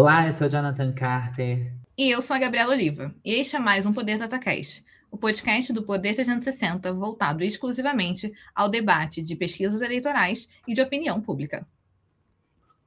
Olá, 0.00 0.28
eu 0.28 0.32
sou 0.32 0.48
Jonathan 0.48 0.92
Carter. 0.92 1.72
E 1.98 2.08
eu 2.08 2.22
sou 2.22 2.36
a 2.36 2.38
Gabriela 2.38 2.72
Oliva. 2.72 3.12
E 3.24 3.32
este 3.32 3.56
é 3.56 3.58
mais 3.58 3.84
um 3.84 3.92
Poder 3.92 4.16
DataCast, 4.16 4.84
o 5.10 5.18
podcast 5.18 5.72
do 5.72 5.82
Poder 5.82 6.14
360 6.14 6.92
voltado 6.92 7.42
exclusivamente 7.42 8.32
ao 8.54 8.68
debate 8.68 9.20
de 9.20 9.34
pesquisas 9.34 9.82
eleitorais 9.82 10.48
e 10.68 10.72
de 10.72 10.80
opinião 10.80 11.20
pública. 11.20 11.66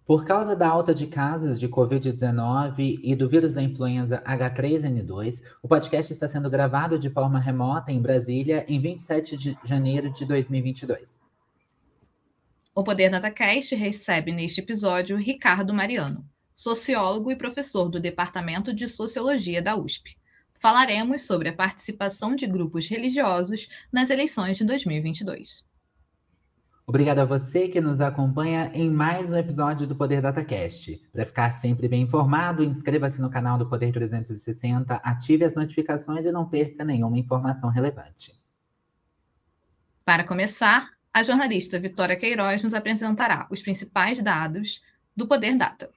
Por 0.05 0.23
causa 0.23 0.55
da 0.55 0.69
alta 0.69 0.93
de 0.93 1.05
casos 1.05 1.59
de 1.59 1.67
Covid-19 1.67 3.01
e 3.03 3.13
do 3.13 3.27
vírus 3.27 3.51
da 3.51 3.61
influenza 3.61 4.23
H3N2, 4.25 5.43
o 5.61 5.67
podcast 5.67 6.13
está 6.13 6.29
sendo 6.29 6.49
gravado 6.49 6.97
de 6.97 7.09
forma 7.09 7.41
remota 7.41 7.91
em 7.91 8.01
Brasília 8.01 8.63
em 8.69 8.79
27 8.79 9.35
de 9.35 9.57
janeiro 9.65 10.13
de 10.13 10.23
2022. 10.23 11.19
O 12.73 12.85
Poder 12.85 13.09
DataCast 13.09 13.75
recebe 13.75 14.31
neste 14.31 14.61
episódio 14.61 15.17
Ricardo 15.17 15.73
Mariano, 15.73 16.30
sociólogo 16.55 17.31
e 17.31 17.35
professor 17.35 17.89
do 17.89 17.99
Departamento 17.99 18.73
de 18.73 18.87
Sociologia 18.87 19.61
da 19.61 19.75
USP. 19.75 20.17
Falaremos 20.53 21.23
sobre 21.23 21.49
a 21.49 21.53
participação 21.53 22.35
de 22.35 22.45
grupos 22.45 22.87
religiosos 22.87 23.67
nas 23.91 24.09
eleições 24.09 24.57
de 24.57 24.63
2022. 24.63 25.65
Obrigado 26.85 27.19
a 27.19 27.25
você 27.25 27.67
que 27.67 27.79
nos 27.79 28.01
acompanha 28.01 28.69
em 28.73 28.89
mais 28.89 29.31
um 29.31 29.37
episódio 29.37 29.87
do 29.87 29.95
Poder 29.95 30.21
DataCast. 30.21 31.01
Para 31.13 31.25
ficar 31.25 31.51
sempre 31.51 31.87
bem 31.87 32.01
informado, 32.01 32.63
inscreva-se 32.63 33.21
no 33.21 33.29
canal 33.29 33.57
do 33.57 33.69
Poder 33.69 33.93
360, 33.93 34.95
ative 34.95 35.45
as 35.45 35.55
notificações 35.55 36.25
e 36.25 36.31
não 36.31 36.49
perca 36.49 36.83
nenhuma 36.83 37.17
informação 37.17 37.69
relevante. 37.69 38.37
Para 40.03 40.25
começar, 40.25 40.89
a 41.13 41.23
jornalista 41.23 41.79
Vitória 41.79 42.15
Queiroz 42.15 42.61
nos 42.61 42.73
apresentará 42.73 43.47
os 43.49 43.61
principais 43.61 44.21
dados 44.21 44.81
do 45.15 45.27
Poder 45.27 45.57
Data. 45.57 45.89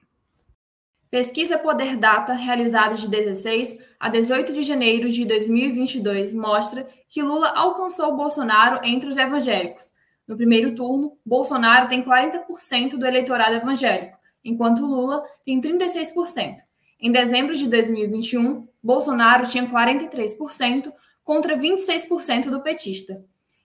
Pesquisa 1.15 1.57
Poder 1.57 1.95
Data, 1.95 2.33
realizada 2.33 2.93
de 2.93 3.07
16 3.07 3.81
a 3.97 4.09
18 4.09 4.51
de 4.51 4.63
janeiro 4.63 5.09
de 5.09 5.23
2022, 5.23 6.33
mostra 6.33 6.85
que 7.07 7.23
Lula 7.23 7.53
alcançou 7.55 8.17
Bolsonaro 8.17 8.85
entre 8.85 9.07
os 9.07 9.15
evangélicos 9.15 9.93
no 10.27 10.35
primeiro 10.35 10.75
turno, 10.75 11.17
Bolsonaro 11.25 11.87
tem 11.87 12.03
40% 12.03 12.97
do 12.97 13.05
eleitorado 13.05 13.55
evangélico, 13.55 14.17
enquanto 14.43 14.85
Lula 14.85 15.23
tem 15.45 15.61
36%. 15.61 16.57
Em 16.99 17.13
dezembro 17.13 17.55
de 17.55 17.69
2021, 17.69 18.67
Bolsonaro 18.83 19.47
tinha 19.47 19.65
43% 19.65 20.91
contra 21.23 21.55
26% 21.55 22.49
do 22.49 22.61
petista. 22.61 23.23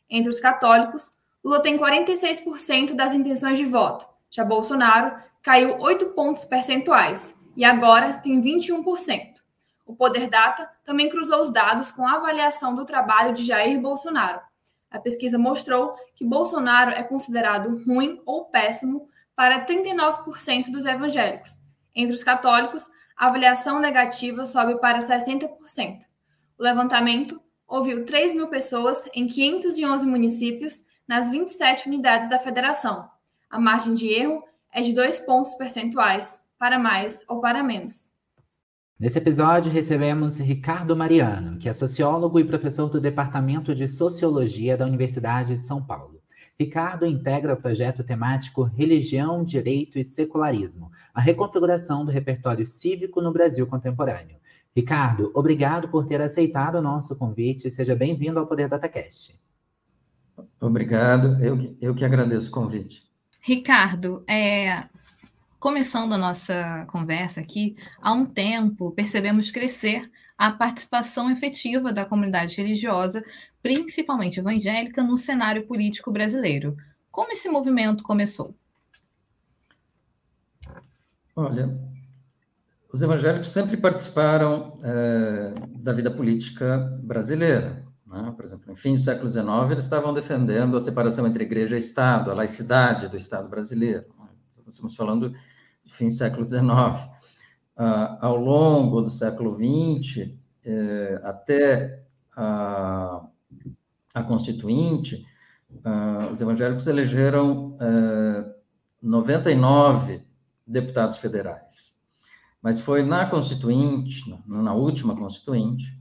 Entre 0.09 0.31
os 0.31 0.39
católicos, 0.39 1.13
Lula 1.43 1.61
tem 1.61 1.77
46% 1.77 2.95
das 2.95 3.13
intenções 3.13 3.59
de 3.59 3.65
voto. 3.65 4.07
Já 4.31 4.45
Bolsonaro 4.45 5.17
caiu 5.43 5.77
8 5.81 6.11
pontos 6.11 6.45
percentuais 6.45 7.40
e 7.57 7.65
agora 7.65 8.15
tem 8.15 8.41
21%. 8.41 9.41
O 9.87 9.95
Poder 9.95 10.29
Data 10.29 10.71
também 10.85 11.09
cruzou 11.09 11.41
os 11.41 11.53
dados 11.53 11.91
com 11.91 12.07
a 12.07 12.15
avaliação 12.15 12.75
do 12.75 12.85
trabalho 12.85 13.35
de 13.35 13.43
Jair 13.43 13.81
Bolsonaro, 13.81 14.41
a 14.91 14.99
pesquisa 14.99 15.39
mostrou 15.39 15.95
que 16.17 16.25
Bolsonaro 16.25 16.91
é 16.91 17.03
considerado 17.03 17.83
ruim 17.85 18.21
ou 18.27 18.47
péssimo 18.47 19.09
para 19.37 19.65
39% 19.65 20.71
dos 20.71 20.85
evangélicos. 20.85 21.59
Entre 21.95 22.15
os 22.15 22.25
católicos, 22.25 22.89
a 23.17 23.29
avaliação 23.29 23.79
negativa 23.79 24.45
sobe 24.45 24.81
para 24.81 24.99
60%. 24.99 25.49
O 26.59 26.63
levantamento 26.63 27.41
ouviu 27.69 28.05
3 28.05 28.35
mil 28.35 28.49
pessoas 28.49 29.09
em 29.15 29.29
511 29.29 30.07
municípios 30.07 30.85
nas 31.07 31.31
27 31.31 31.87
unidades 31.89 32.29
da 32.29 32.39
federação. 32.39 33.09
A 33.49 33.61
margem 33.61 33.95
de 33.95 34.09
erro 34.09 34.43
é 34.73 34.83
de 34.83 34.93
2 34.93 35.21
pontos 35.21 35.55
percentuais, 35.55 36.45
para 36.61 36.79
mais 36.79 37.25
ou 37.27 37.41
para 37.41 37.63
menos. 37.63 38.11
Nesse 38.99 39.17
episódio, 39.17 39.73
recebemos 39.73 40.39
Ricardo 40.39 40.95
Mariano, 40.95 41.59
que 41.59 41.71
é 41.71 41.73
sociólogo 41.73 42.39
e 42.39 42.45
professor 42.45 42.91
do 42.91 43.01
Departamento 43.01 43.75
de 43.75 43.89
Sociologia 43.89 44.77
da 44.77 44.85
Universidade 44.85 45.57
de 45.57 45.67
São 45.67 45.83
Paulo. 45.83 46.21
Ricardo 46.59 47.07
integra 47.07 47.55
o 47.55 47.57
projeto 47.57 48.05
temático 48.05 48.63
Religião, 48.63 49.43
Direito 49.43 49.99
e 49.99 50.05
Secularismo, 50.05 50.91
a 51.15 51.21
reconfiguração 51.23 52.05
do 52.05 52.13
repertório 52.13 52.67
cívico 52.67 53.23
no 53.23 53.33
Brasil 53.33 53.67
contemporâneo. 53.67 54.37
Ricardo, 54.77 55.33
obrigado 55.35 55.89
por 55.89 56.07
ter 56.07 56.21
aceitado 56.21 56.75
o 56.75 56.83
nosso 56.83 57.17
convite. 57.17 57.71
Seja 57.71 57.97
bem-vindo 57.97 58.39
ao 58.39 58.47
Poder 58.47 58.69
DataCast. 58.69 59.41
Obrigado, 60.61 61.43
eu, 61.43 61.75
eu 61.81 61.95
que 61.95 62.05
agradeço 62.05 62.49
o 62.49 62.53
convite. 62.53 63.11
Ricardo, 63.41 64.23
é, 64.29 64.85
Começando 65.61 66.15
a 66.15 66.19
nossa 66.19 66.87
conversa 66.87 67.43
aqui, 67.43 67.77
há 68.01 68.15
um 68.15 68.25
tempo 68.25 68.93
percebemos 68.93 69.51
crescer 69.51 70.11
a 70.39 70.51
participação 70.51 71.31
efetiva 71.31 71.93
da 71.93 72.07
comunidade 72.07 72.57
religiosa, 72.57 73.23
principalmente 73.63 74.41
evangélica, 74.41 75.03
no 75.03 75.19
cenário 75.19 75.67
político 75.67 76.11
brasileiro. 76.11 76.79
Como 77.11 77.33
esse 77.33 77.51
movimento 77.51 78.03
começou? 78.03 78.55
Olha, 81.37 81.79
os 82.91 83.03
evangélicos 83.03 83.49
sempre 83.49 83.77
participaram 83.77 84.81
é, 84.83 85.53
da 85.77 85.93
vida 85.93 86.11
política 86.11 86.99
brasileira. 87.03 87.85
Né? 88.07 88.33
Por 88.35 88.47
exemplo, 88.47 88.65
no 88.67 88.77
fim 88.77 88.95
do 88.95 89.01
século 89.01 89.29
XIX, 89.29 89.47
eles 89.73 89.85
estavam 89.85 90.15
defendendo 90.15 90.75
a 90.75 90.81
separação 90.81 91.27
entre 91.27 91.45
igreja 91.45 91.77
e 91.77 91.81
Estado, 91.81 92.31
a 92.31 92.35
laicidade 92.35 93.09
do 93.09 93.17
Estado 93.19 93.47
brasileiro. 93.47 94.07
Estamos 94.67 94.95
falando 94.95 95.35
fim 95.91 96.07
do 96.07 96.13
século 96.13 96.45
XIX. 96.45 96.63
Ah, 97.77 98.19
ao 98.21 98.37
longo 98.37 99.03
do 99.03 99.11
século 99.11 99.55
XX, 99.55 100.31
eh, 100.65 101.21
até 101.25 102.05
a, 102.37 103.27
a 104.15 104.23
Constituinte, 104.23 105.27
ah, 105.85 106.29
os 106.33 106.41
evangélicos 106.41 106.87
elegeram 106.87 107.77
eh, 107.81 108.55
99 109.03 110.23
deputados 110.67 111.19
federais. 111.19 112.01
Mas 112.63 112.81
foi 112.81 113.03
na 113.03 113.27
Constituinte, 113.27 114.29
na, 114.47 114.63
na 114.63 114.75
última 114.75 115.17
Constituinte, 115.17 115.99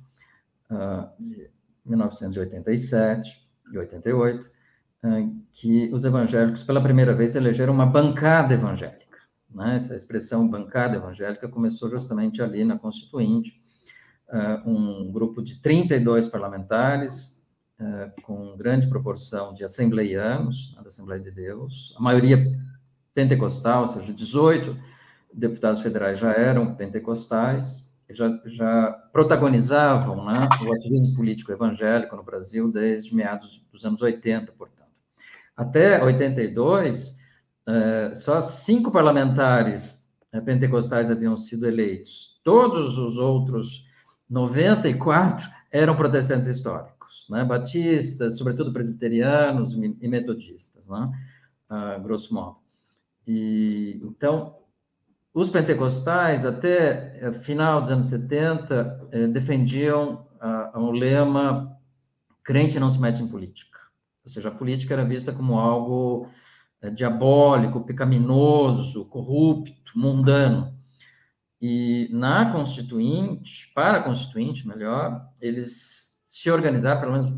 ah, 0.69 1.09
de 1.19 1.49
1987 1.85 3.47
e 3.71 3.77
88, 3.77 4.49
ah, 5.03 5.07
que 5.53 5.89
os 5.93 6.03
evangélicos, 6.03 6.63
pela 6.63 6.81
primeira 6.81 7.13
vez, 7.13 7.35
elegeram 7.35 7.73
uma 7.73 7.85
bancada 7.85 8.53
evangélica. 8.53 8.98
Né? 9.49 9.75
Essa 9.75 9.95
expressão 9.95 10.47
bancada 10.47 10.95
evangélica 10.95 11.47
começou 11.47 11.89
justamente 11.89 12.41
ali 12.41 12.63
na 12.63 12.77
Constituinte, 12.77 13.59
uh, 14.29 14.69
um 14.69 15.11
grupo 15.11 15.41
de 15.41 15.59
32 15.61 16.27
parlamentares, 16.27 17.47
uh, 17.79 18.21
com 18.21 18.55
grande 18.55 18.87
proporção 18.87 19.53
de 19.53 19.63
assembleianos, 19.63 20.73
né, 20.75 20.81
da 20.81 20.87
Assembleia 20.87 21.21
de 21.21 21.31
Deus, 21.31 21.95
a 21.97 22.01
maioria 22.01 22.37
pentecostal, 23.13 23.83
ou 23.83 23.87
seja, 23.87 24.13
18 24.13 24.77
deputados 25.33 25.81
federais 25.81 26.19
já 26.19 26.31
eram 26.31 26.75
pentecostais, 26.75 27.89
já, 28.09 28.41
já 28.45 28.91
protagonizavam 29.11 30.25
né, 30.25 30.47
o 30.61 30.73
ativismo 30.73 31.15
político 31.15 31.51
evangélico 31.51 32.15
no 32.15 32.23
Brasil 32.23 32.71
desde 32.71 33.13
meados 33.13 33.63
dos 33.71 33.85
anos 33.85 34.01
80, 34.01 34.51
portanto. 34.53 34.89
Até 35.55 36.03
82, 36.03 37.18
é, 37.69 38.15
só 38.15 38.41
cinco 38.41 38.91
parlamentares 38.91 40.17
é, 40.31 40.41
pentecostais 40.41 41.11
haviam 41.11 41.37
sido 41.37 41.67
eleitos. 41.67 42.39
Todos 42.43 42.97
os 42.97 43.17
outros 43.17 43.87
94 44.29 45.47
eram 45.71 45.95
protestantes 45.95 46.47
históricos, 46.47 47.27
né? 47.29 47.43
batistas, 47.43 48.37
sobretudo 48.37 48.73
presbiterianos 48.73 49.73
e 49.75 50.07
metodistas, 50.07 50.89
né? 50.89 51.11
Uh, 51.69 52.01
grosso 52.01 52.33
modo. 52.33 52.57
E, 53.27 54.01
então, 54.03 54.55
os 55.31 55.51
pentecostais, 55.51 56.45
até 56.47 57.19
eh, 57.21 57.31
final 57.31 57.79
dos 57.79 57.91
anos 57.91 58.07
70, 58.07 59.09
eh, 59.11 59.27
defendiam 59.27 60.27
o 60.73 60.91
lema 60.91 61.77
crente 62.43 62.79
não 62.79 62.89
se 62.89 62.99
mete 62.99 63.21
em 63.21 63.27
política. 63.27 63.77
Ou 64.23 64.29
seja, 64.29 64.49
a 64.49 64.51
política 64.51 64.95
era 64.95 65.05
vista 65.05 65.31
como 65.31 65.59
algo 65.59 66.27
é, 66.81 66.89
diabólico, 66.89 67.85
pecaminoso, 67.85 69.05
corrupto, 69.05 69.91
mundano. 69.95 70.77
E 71.61 72.07
na 72.11 72.51
Constituinte, 72.51 73.71
para 73.73 73.97
a 73.97 74.03
Constituinte, 74.03 74.67
melhor, 74.67 75.27
eles 75.41 76.23
se 76.25 76.49
organizaram, 76.49 77.01
pelo 77.01 77.11
menos 77.11 77.33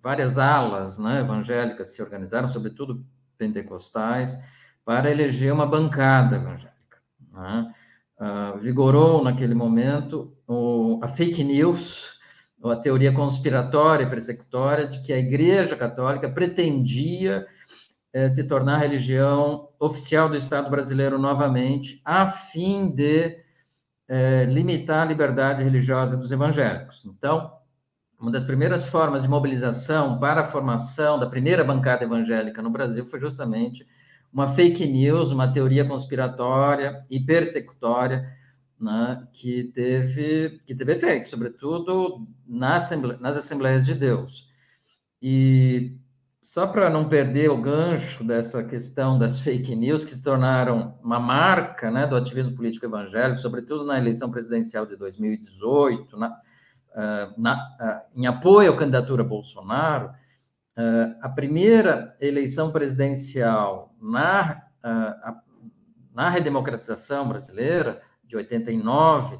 várias 0.00 0.38
alas 0.38 0.98
né, 0.98 1.20
evangélicas 1.20 1.88
se 1.88 2.00
organizaram, 2.00 2.48
sobretudo 2.48 3.04
pentecostais, 3.36 4.40
para 4.84 5.10
eleger 5.10 5.52
uma 5.52 5.66
bancada 5.66 6.36
evangélica. 6.36 6.98
Né? 7.32 7.74
Uh, 8.18 8.58
vigorou 8.58 9.24
naquele 9.24 9.54
momento 9.54 10.32
o, 10.46 11.00
a 11.02 11.08
fake 11.08 11.42
news, 11.42 12.20
ou 12.62 12.70
a 12.70 12.76
teoria 12.76 13.12
conspiratória 13.12 14.04
e 14.04 14.10
persecutória 14.10 14.86
de 14.86 15.02
que 15.02 15.12
a 15.12 15.18
Igreja 15.18 15.76
Católica 15.76 16.28
pretendia 16.28 17.46
é, 18.16 18.30
se 18.30 18.48
tornar 18.48 18.78
religião 18.78 19.68
oficial 19.78 20.26
do 20.26 20.36
Estado 20.36 20.70
brasileiro 20.70 21.18
novamente, 21.18 22.00
a 22.02 22.26
fim 22.26 22.90
de 22.90 23.36
é, 24.08 24.46
limitar 24.46 25.02
a 25.02 25.04
liberdade 25.04 25.62
religiosa 25.62 26.16
dos 26.16 26.32
evangélicos. 26.32 27.04
Então, 27.04 27.52
uma 28.18 28.30
das 28.30 28.44
primeiras 28.44 28.88
formas 28.88 29.20
de 29.20 29.28
mobilização 29.28 30.18
para 30.18 30.40
a 30.40 30.44
formação 30.44 31.18
da 31.18 31.26
primeira 31.26 31.62
bancada 31.62 32.04
evangélica 32.04 32.62
no 32.62 32.70
Brasil 32.70 33.04
foi 33.04 33.20
justamente 33.20 33.86
uma 34.32 34.48
fake 34.48 34.86
news, 34.86 35.30
uma 35.30 35.52
teoria 35.52 35.84
conspiratória 35.84 37.04
e 37.10 37.20
persecutória 37.20 38.34
né, 38.80 39.28
que, 39.34 39.64
teve, 39.74 40.62
que 40.66 40.74
teve 40.74 40.92
efeito, 40.92 41.28
sobretudo 41.28 42.26
nas 42.48 42.90
Assembleias 43.36 43.84
de 43.84 43.92
Deus. 43.92 44.48
E 45.20 45.98
só 46.46 46.64
para 46.64 46.88
não 46.88 47.08
perder 47.08 47.50
o 47.50 47.60
gancho 47.60 48.22
dessa 48.22 48.62
questão 48.62 49.18
das 49.18 49.40
fake 49.40 49.74
news 49.74 50.04
que 50.04 50.14
se 50.14 50.22
tornaram 50.22 50.96
uma 51.02 51.18
marca 51.18 51.90
né, 51.90 52.06
do 52.06 52.14
ativismo 52.14 52.54
político 52.54 52.86
evangélico, 52.86 53.40
sobretudo 53.40 53.84
na 53.84 53.98
eleição 53.98 54.30
presidencial 54.30 54.86
de 54.86 54.96
2018, 54.96 56.16
na, 56.16 56.28
uh, 56.28 57.34
na, 57.36 57.56
uh, 57.56 58.20
em 58.20 58.28
apoio 58.28 58.72
à 58.72 58.76
candidatura 58.76 59.24
Bolsonaro, 59.24 60.06
uh, 60.06 61.16
a 61.20 61.28
primeira 61.28 62.16
eleição 62.20 62.70
presidencial 62.70 63.92
na, 64.00 64.62
na 66.14 66.30
redemocratização 66.30 67.28
brasileira, 67.28 68.00
de 68.22 68.36
89, 68.36 69.36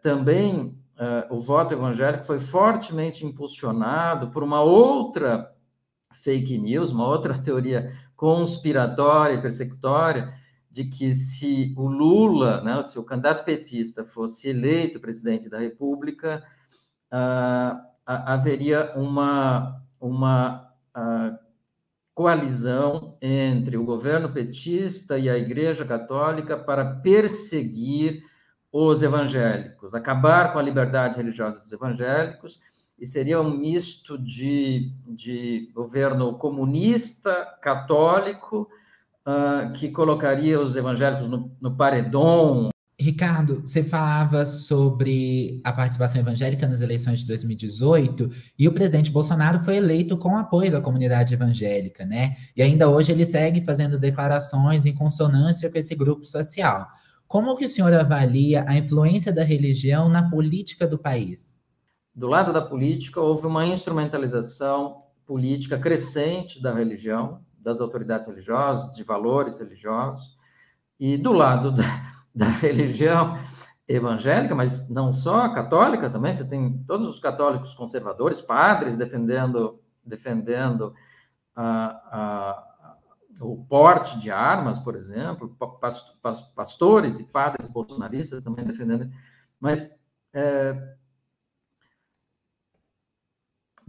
também 0.00 0.80
o 1.28 1.40
voto 1.40 1.74
evangélico 1.74 2.22
foi 2.22 2.38
fortemente 2.38 3.26
impulsionado 3.26 4.30
por 4.30 4.44
uma 4.44 4.60
outra 4.60 5.57
fake 6.12 6.58
news, 6.58 6.90
uma 6.90 7.06
outra 7.06 7.36
teoria 7.36 7.92
conspiratória 8.16 9.34
e 9.34 9.42
persecutória, 9.42 10.32
de 10.70 10.84
que 10.84 11.14
se 11.14 11.74
o 11.76 11.86
Lula, 11.88 12.60
né, 12.62 12.82
se 12.82 12.98
o 12.98 13.04
candidato 13.04 13.44
petista 13.44 14.04
fosse 14.04 14.48
eleito 14.48 15.00
presidente 15.00 15.48
da 15.48 15.58
República, 15.58 16.44
uh, 17.12 17.88
haveria 18.06 18.92
uma, 18.96 19.82
uma 20.00 20.72
uh, 20.96 21.38
coalizão 22.14 23.16
entre 23.20 23.76
o 23.76 23.84
governo 23.84 24.32
petista 24.32 25.18
e 25.18 25.28
a 25.28 25.38
Igreja 25.38 25.84
Católica 25.84 26.56
para 26.56 26.96
perseguir 26.96 28.22
os 28.70 29.02
evangélicos, 29.02 29.94
acabar 29.94 30.52
com 30.52 30.58
a 30.58 30.62
liberdade 30.62 31.16
religiosa 31.16 31.60
dos 31.60 31.72
evangélicos 31.72 32.60
e 32.98 33.06
seria 33.06 33.40
um 33.40 33.56
misto 33.56 34.18
de, 34.18 34.92
de 35.06 35.70
governo 35.74 36.36
comunista, 36.36 37.46
católico, 37.62 38.68
uh, 39.26 39.72
que 39.74 39.90
colocaria 39.90 40.60
os 40.60 40.74
evangélicos 40.76 41.28
no, 41.28 41.50
no 41.60 41.76
paredão. 41.76 42.70
Ricardo, 43.00 43.60
você 43.60 43.84
falava 43.84 44.44
sobre 44.44 45.60
a 45.62 45.72
participação 45.72 46.20
evangélica 46.20 46.66
nas 46.66 46.80
eleições 46.80 47.20
de 47.20 47.26
2018 47.28 48.28
e 48.58 48.66
o 48.66 48.72
presidente 48.72 49.12
Bolsonaro 49.12 49.60
foi 49.60 49.76
eleito 49.76 50.18
com 50.18 50.36
apoio 50.36 50.72
da 50.72 50.80
comunidade 50.80 51.32
evangélica, 51.32 52.04
né? 52.04 52.36
E 52.56 52.62
ainda 52.62 52.90
hoje 52.90 53.12
ele 53.12 53.24
segue 53.24 53.60
fazendo 53.60 54.00
declarações 54.00 54.84
em 54.84 54.92
consonância 54.92 55.70
com 55.70 55.78
esse 55.78 55.94
grupo 55.94 56.24
social. 56.24 56.88
Como 57.28 57.56
que 57.56 57.66
o 57.66 57.68
senhor 57.68 57.92
avalia 57.92 58.64
a 58.66 58.76
influência 58.76 59.32
da 59.32 59.44
religião 59.44 60.08
na 60.08 60.28
política 60.28 60.84
do 60.84 60.98
país? 60.98 61.57
Do 62.18 62.26
lado 62.26 62.52
da 62.52 62.60
política, 62.60 63.20
houve 63.20 63.46
uma 63.46 63.64
instrumentalização 63.64 65.04
política 65.24 65.78
crescente 65.78 66.60
da 66.60 66.74
religião, 66.74 67.40
das 67.56 67.80
autoridades 67.80 68.26
religiosas, 68.26 68.90
de 68.96 69.04
valores 69.04 69.60
religiosos, 69.60 70.36
e 70.98 71.16
do 71.16 71.32
lado 71.32 71.70
da, 71.70 71.84
da 72.34 72.48
religião 72.48 73.38
evangélica, 73.86 74.52
mas 74.52 74.90
não 74.90 75.12
só 75.12 75.48
católica 75.54 76.10
também, 76.10 76.32
você 76.32 76.44
tem 76.44 76.82
todos 76.88 77.08
os 77.08 77.20
católicos 77.20 77.72
conservadores, 77.74 78.40
padres 78.40 78.98
defendendo 78.98 79.80
defendendo 80.04 80.94
o 83.40 83.64
porte 83.66 84.18
de 84.18 84.30
armas, 84.30 84.78
por 84.78 84.96
exemplo, 84.96 85.56
pastores 86.56 87.20
e 87.20 87.24
padres 87.30 87.68
bolsonaristas 87.68 88.42
também 88.42 88.64
defendendo, 88.64 89.08
mas 89.60 90.02
é, 90.32 90.96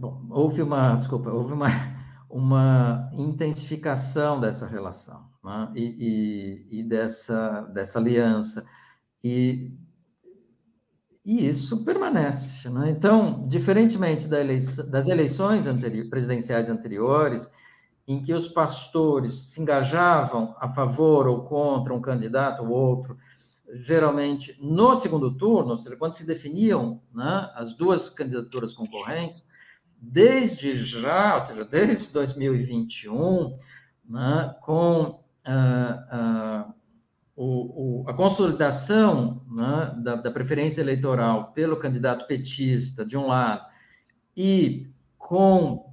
Bom, 0.00 0.26
houve 0.30 0.62
uma, 0.62 0.96
desculpa, 0.96 1.28
houve 1.28 1.52
uma, 1.52 1.68
uma 2.30 3.10
intensificação 3.12 4.40
dessa 4.40 4.66
relação 4.66 5.28
né? 5.44 5.70
e, 5.76 5.84
e, 6.70 6.80
e, 6.80 6.82
dessa, 6.88 7.60
dessa 7.74 7.98
aliança. 7.98 8.66
E, 9.22 9.76
e 11.22 11.46
isso 11.46 11.84
permanece. 11.84 12.70
Né? 12.70 12.88
Então, 12.88 13.46
diferentemente 13.46 14.26
da 14.26 14.40
eleição, 14.40 14.90
das 14.90 15.06
eleições 15.06 15.66
anteri 15.66 16.08
presidenciais 16.08 16.70
anteriores, 16.70 17.52
em 18.08 18.22
que 18.22 18.32
os 18.32 18.48
pastores 18.48 19.34
se 19.34 19.60
engajavam 19.60 20.56
a 20.58 20.68
favor 20.70 21.26
ou 21.28 21.44
contra 21.44 21.92
um 21.92 22.00
candidato 22.00 22.62
ou 22.62 22.70
outro, 22.70 23.18
geralmente 23.74 24.56
no 24.62 24.94
segundo 24.94 25.36
turno, 25.36 25.72
ou 25.72 25.78
seja, 25.78 25.94
quando 25.94 26.14
se 26.14 26.26
definiam 26.26 27.02
né, 27.14 27.50
as 27.54 27.76
duas 27.76 28.08
candidaturas 28.08 28.72
concorrentes, 28.72 29.50
desde 30.00 30.82
já, 30.82 31.34
ou 31.34 31.40
seja, 31.40 31.64
desde 31.64 32.12
2021, 32.12 33.58
né, 34.08 34.54
com 34.62 35.20
ah, 35.44 36.06
ah, 36.10 36.72
o, 37.36 38.02
o, 38.02 38.08
a 38.08 38.14
consolidação 38.14 39.42
né, 39.50 39.94
da, 40.02 40.16
da, 40.16 40.30
preferência 40.30 40.80
eleitoral 40.80 41.52
pelo 41.52 41.76
candidato 41.76 42.26
petista, 42.26 43.04
de 43.04 43.16
um 43.16 43.26
lado, 43.26 43.66
e 44.36 44.90
com 45.18 45.90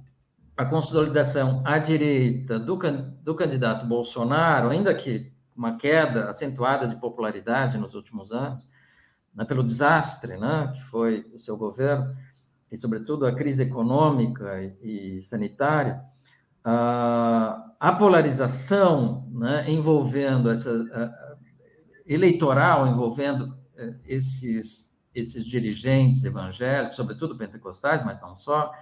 a 0.56 0.64
consolidação 0.64 1.62
à 1.64 1.78
direita 1.78 2.58
do, 2.58 2.78
do 3.22 3.34
candidato 3.34 3.86
Bolsonaro, 3.86 4.70
ainda 4.70 4.94
que 4.94 5.32
uma 5.54 5.76
queda 5.76 6.28
acentuada 6.28 6.86
de 6.86 6.96
popularidade 6.96 7.78
nos 7.78 7.94
últimos 7.94 8.32
anos, 8.32 8.68
né, 9.34 9.44
pelo 9.44 9.62
desastre 9.62 10.36
né, 10.36 10.72
que 10.74 10.82
foi 10.82 11.30
o 11.34 11.38
seu 11.38 11.56
governo, 11.56 12.16
e, 12.70 12.76
sobretudo, 12.76 13.26
a 13.26 13.34
crise 13.34 13.62
econômica 13.62 14.62
e 14.82 15.20
sanitária, 15.22 16.02
a 16.64 17.96
polarização 17.98 19.26
né, 19.32 19.64
envolvendo 19.70 20.50
essa 20.50 20.70
eleitoral, 22.08 22.86
envolvendo 22.86 23.54
é, 23.76 23.94
esses, 24.06 24.98
esses 25.14 25.44
dirigentes 25.44 26.24
evangélicos, 26.24 26.96
sobretudo 26.96 27.36
pentecostais, 27.36 28.04
mas 28.04 28.20
não 28.22 28.34
só, 28.34 28.72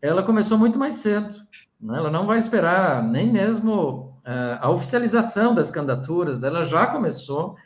ela 0.00 0.22
começou 0.22 0.56
muito 0.56 0.78
mais 0.78 0.94
cedo. 0.94 1.38
Né? 1.78 1.98
Ela 1.98 2.10
não 2.10 2.26
vai 2.26 2.38
esperar 2.38 3.06
nem 3.06 3.30
mesmo 3.30 4.18
é, 4.24 4.58
a 4.60 4.70
oficialização 4.70 5.54
das 5.54 5.70
candidaturas, 5.70 6.42
ela 6.42 6.64
já 6.64 6.86
começou 6.86 7.56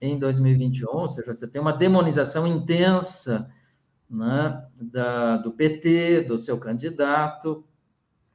em 0.00 0.18
2021, 0.18 0.88
ou 0.90 1.08
seja, 1.08 1.32
você 1.32 1.48
tem 1.48 1.60
uma 1.60 1.72
demonização 1.72 2.46
intensa 2.46 3.50
né, 4.12 4.62
da, 4.80 5.38
do 5.38 5.52
PT, 5.52 6.24
do 6.24 6.38
seu 6.38 6.58
candidato, 6.58 7.64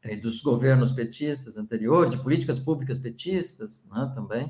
e 0.03 0.15
dos 0.15 0.41
governos 0.41 0.91
petistas 0.91 1.57
anteriores, 1.57 2.11
de 2.11 2.23
políticas 2.23 2.59
públicas 2.59 2.99
petistas 2.99 3.87
né, 3.91 4.11
também, 4.15 4.45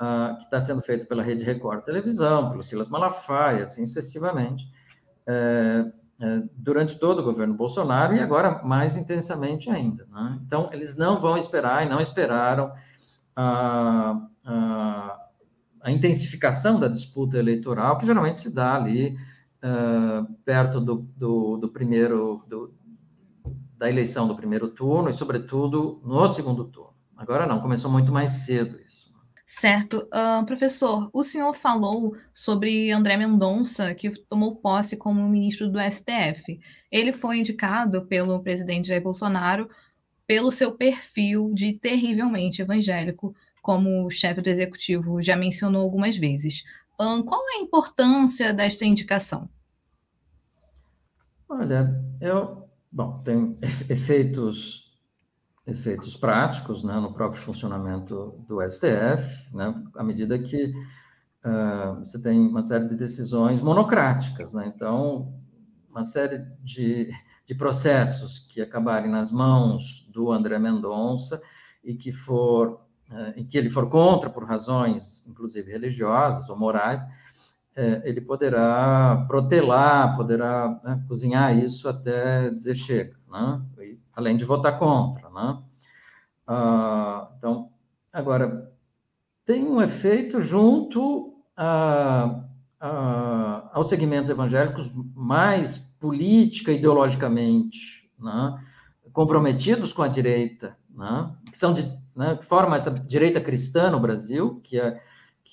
uh, 0.00 0.36
que 0.38 0.44
está 0.44 0.60
sendo 0.60 0.82
feito 0.82 1.06
pela 1.06 1.22
Rede 1.22 1.44
Record 1.44 1.84
Televisão, 1.84 2.50
pelo 2.50 2.62
Silas 2.62 2.88
Malafaia, 2.88 3.64
assim 3.64 3.86
sucessivamente, 3.86 4.64
é, 5.26 5.92
é, 6.20 6.42
durante 6.54 6.98
todo 6.98 7.20
o 7.20 7.24
governo 7.24 7.54
Bolsonaro 7.54 8.14
e 8.14 8.20
agora 8.20 8.62
mais 8.62 8.96
intensamente 8.96 9.70
ainda. 9.70 10.06
Né? 10.12 10.38
Então, 10.46 10.70
eles 10.72 10.96
não 10.96 11.18
vão 11.18 11.36
esperar 11.36 11.84
e 11.84 11.88
não 11.88 12.00
esperaram 12.00 12.72
a, 13.34 14.20
a 15.80 15.90
intensificação 15.90 16.78
da 16.78 16.88
disputa 16.88 17.38
eleitoral, 17.38 17.98
que 17.98 18.06
geralmente 18.06 18.38
se 18.38 18.54
dá 18.54 18.76
ali 18.76 19.16
uh, 19.64 20.32
perto 20.44 20.80
do, 20.80 20.96
do, 21.16 21.56
do 21.56 21.68
primeiro, 21.70 22.44
do, 22.46 22.74
da 23.78 23.88
eleição 23.88 24.28
do 24.28 24.36
primeiro 24.36 24.68
turno 24.68 25.08
e, 25.08 25.14
sobretudo, 25.14 26.00
no 26.04 26.28
segundo 26.28 26.64
turno. 26.64 26.94
Agora 27.16 27.46
não, 27.46 27.60
começou 27.60 27.90
muito 27.90 28.12
mais 28.12 28.30
cedo 28.30 28.78
isso. 28.86 29.12
Certo. 29.46 30.08
Uh, 30.12 30.44
professor, 30.44 31.08
o 31.12 31.22
senhor 31.22 31.52
falou 31.52 32.16
sobre 32.32 32.90
André 32.90 33.16
Mendonça, 33.16 33.94
que 33.94 34.10
tomou 34.26 34.56
posse 34.56 34.96
como 34.96 35.28
ministro 35.28 35.68
do 35.68 35.78
STF. 35.78 36.58
Ele 36.90 37.12
foi 37.12 37.38
indicado 37.38 38.04
pelo 38.06 38.42
presidente 38.42 38.88
Jair 38.88 39.02
Bolsonaro 39.02 39.68
pelo 40.26 40.50
seu 40.50 40.72
perfil 40.72 41.52
de 41.52 41.74
terrivelmente 41.74 42.62
evangélico, 42.62 43.34
como 43.62 44.06
o 44.06 44.10
chefe 44.10 44.40
do 44.40 44.48
executivo 44.48 45.20
já 45.22 45.36
mencionou 45.36 45.82
algumas 45.82 46.16
vezes. 46.16 46.64
Qual 46.96 47.40
é 47.50 47.58
a 47.58 47.60
importância 47.60 48.52
desta 48.52 48.84
indicação? 48.84 49.48
Olha, 51.48 52.02
eu, 52.20 52.68
bom, 52.90 53.22
tem 53.22 53.58
efeitos 53.88 54.84
efeitos 55.66 56.14
práticos 56.16 56.84
né, 56.84 56.94
no 57.00 57.12
próprio 57.12 57.40
funcionamento 57.40 58.44
do 58.46 58.60
STF, 58.68 59.54
né, 59.54 59.74
à 59.96 60.04
medida 60.04 60.38
que 60.38 60.66
uh, 60.66 61.98
você 62.00 62.22
tem 62.22 62.38
uma 62.38 62.62
série 62.62 62.88
de 62.88 62.96
decisões 62.96 63.62
monocráticas. 63.62 64.52
Né, 64.52 64.70
então, 64.74 65.32
uma 65.88 66.04
série 66.04 66.38
de, 66.62 67.10
de 67.46 67.54
processos 67.54 68.40
que 68.40 68.60
acabarem 68.60 69.10
nas 69.10 69.30
mãos 69.30 70.10
do 70.12 70.30
André 70.30 70.58
Mendonça 70.58 71.40
e 71.82 71.94
que 71.94 72.12
for 72.12 72.83
em 73.36 73.44
que 73.44 73.56
ele 73.58 73.70
for 73.70 73.88
contra 73.88 74.30
por 74.30 74.44
razões, 74.44 75.26
inclusive 75.26 75.70
religiosas 75.70 76.48
ou 76.48 76.56
morais, 76.56 77.02
uh, 77.02 78.02
ele 78.04 78.20
poderá 78.20 79.24
protelar, 79.28 80.16
poderá 80.16 80.80
né, 80.84 81.04
cozinhar 81.08 81.56
isso 81.56 81.88
até 81.88 82.50
dizer 82.50 82.74
chega, 82.74 83.16
né? 83.30 83.60
além 84.14 84.36
de 84.36 84.44
votar 84.44 84.78
contra, 84.78 85.28
né? 85.30 85.58
Ah, 86.46 87.30
então, 87.38 87.70
agora, 88.12 88.70
tem 89.44 89.66
um 89.66 89.80
efeito 89.80 90.40
junto 90.40 91.42
a, 91.56 92.40
aos 93.72 93.88
segmentos 93.88 94.30
evangélicos 94.30 94.92
mais 95.14 95.78
política, 96.00 96.72
ideologicamente, 96.72 98.10
né? 98.18 98.62
comprometidos 99.12 99.92
com 99.92 100.02
a 100.02 100.08
direita, 100.08 100.76
né? 100.90 101.30
que 101.50 101.56
são 101.56 101.72
de, 101.72 101.82
né? 102.16 102.36
que 102.36 102.44
formam 102.44 102.74
essa 102.74 102.90
direita 102.90 103.40
cristã 103.40 103.90
no 103.90 104.00
Brasil, 104.00 104.60
que 104.62 104.78
é 104.78 105.00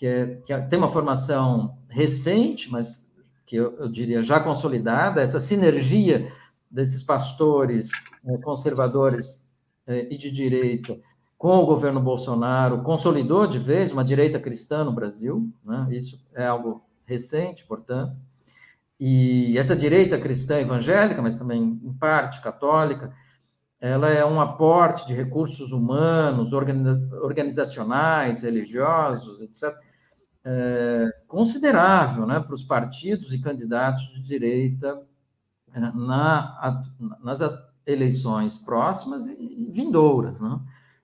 que, 0.01 0.08
é, 0.08 0.25
que 0.48 0.51
é, 0.51 0.60
tem 0.62 0.80
uma 0.80 0.89
formação 0.89 1.77
recente, 1.88 2.72
mas 2.72 3.13
que 3.46 3.56
eu, 3.56 3.77
eu 3.77 3.91
diria 3.91 4.24
já 4.24 4.39
consolidada, 4.39 5.22
essa 5.22 5.39
sinergia 5.39 6.34
desses 6.72 7.03
pastores 7.03 7.91
eh, 8.25 8.38
conservadores 8.39 9.48
eh, 9.86 10.08
e 10.10 10.18
de 10.18 10.32
direita 10.32 10.98
com 11.38 11.58
o 11.58 11.65
governo 11.68 12.00
Bolsonaro 12.00 12.82
consolidou 12.82 13.46
de 13.46 13.60
vez 13.60 13.91
uma 13.91 14.03
direita 14.03 14.39
cristã 14.39 14.84
no 14.84 14.91
Brasil, 14.91 15.51
né? 15.63 15.88
isso 15.91 16.25
é 16.34 16.48
algo 16.48 16.84
recente, 17.06 17.63
portanto, 17.65 18.15
e 19.00 19.56
essa 19.58 19.75
direita 19.75 20.20
cristã 20.20 20.60
evangélica, 20.60 21.22
mas 21.22 21.36
também 21.36 21.80
em 21.84 21.94
parte 21.94 22.41
católica, 22.41 23.13
ela 23.81 24.09
é 24.09 24.23
um 24.23 24.39
aporte 24.39 25.07
de 25.07 25.13
recursos 25.13 25.71
humanos, 25.71 26.53
organizacionais, 26.53 28.43
religiosos, 28.43 29.41
etc., 29.41 29.75
é, 30.43 31.11
considerável 31.27 32.25
né, 32.25 32.39
para 32.39 32.53
os 32.53 32.63
partidos 32.63 33.33
e 33.33 33.41
candidatos 33.41 34.07
de 34.13 34.21
direita 34.21 35.01
na, 35.95 36.83
nas 37.23 37.39
eleições 37.85 38.55
próximas 38.57 39.27
e 39.27 39.69
vindouras. 39.71 40.39
Né? 40.39 40.59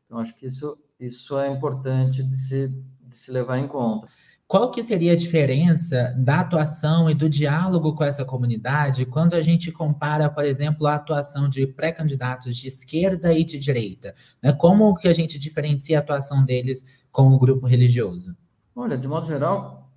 Então, 0.06 0.20
acho 0.20 0.38
que 0.38 0.46
isso, 0.48 0.78
isso 1.00 1.38
é 1.38 1.52
importante 1.52 2.24
de 2.24 2.36
se, 2.36 2.68
de 3.02 3.18
se 3.18 3.32
levar 3.32 3.58
em 3.58 3.68
conta. 3.68 4.08
Qual 4.48 4.72
que 4.72 4.82
seria 4.82 5.12
a 5.12 5.16
diferença 5.16 6.16
da 6.18 6.40
atuação 6.40 7.10
e 7.10 7.14
do 7.14 7.30
diálogo 7.30 7.94
com 7.94 8.04
essa 8.06 8.24
comunidade 8.24 9.06
quando 9.06 9.34
a 9.34 9.42
gente 9.42 9.74
compara, 9.74 10.30
por 10.30 10.46
exemplo, 10.46 10.88
a 10.88 10.96
atuação 10.96 11.50
de 11.50 11.68
pré-candidatos 11.68 12.56
de 12.56 12.70
esquerda 12.70 13.34
e 13.34 13.44
de 13.44 13.60
direita? 13.60 14.16
Né? 14.42 14.54
Como 14.54 14.96
que 14.96 15.10
a 15.10 15.14
gente 15.14 15.38
diferencia 15.38 15.98
a 15.98 16.02
atuação 16.02 16.46
deles 16.46 16.86
com 17.12 17.34
o 17.34 17.38
grupo 17.38 17.68
religioso? 17.68 18.38
Olha, 18.74 18.98
de 18.98 19.06
modo 19.06 19.28
geral, 19.28 19.92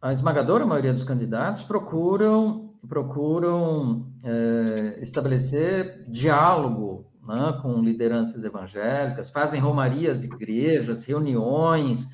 a 0.00 0.12
esmagadora 0.12 0.66
maioria 0.66 0.92
dos 0.92 1.04
candidatos 1.04 1.62
procuram 1.62 2.70
procuram 2.88 4.12
é, 4.24 4.98
estabelecer 5.00 6.04
diálogo 6.10 7.06
né, 7.24 7.56
com 7.62 7.80
lideranças 7.80 8.42
evangélicas, 8.42 9.30
fazem 9.30 9.60
romarias, 9.60 10.24
igrejas, 10.24 11.04
reuniões, 11.04 12.10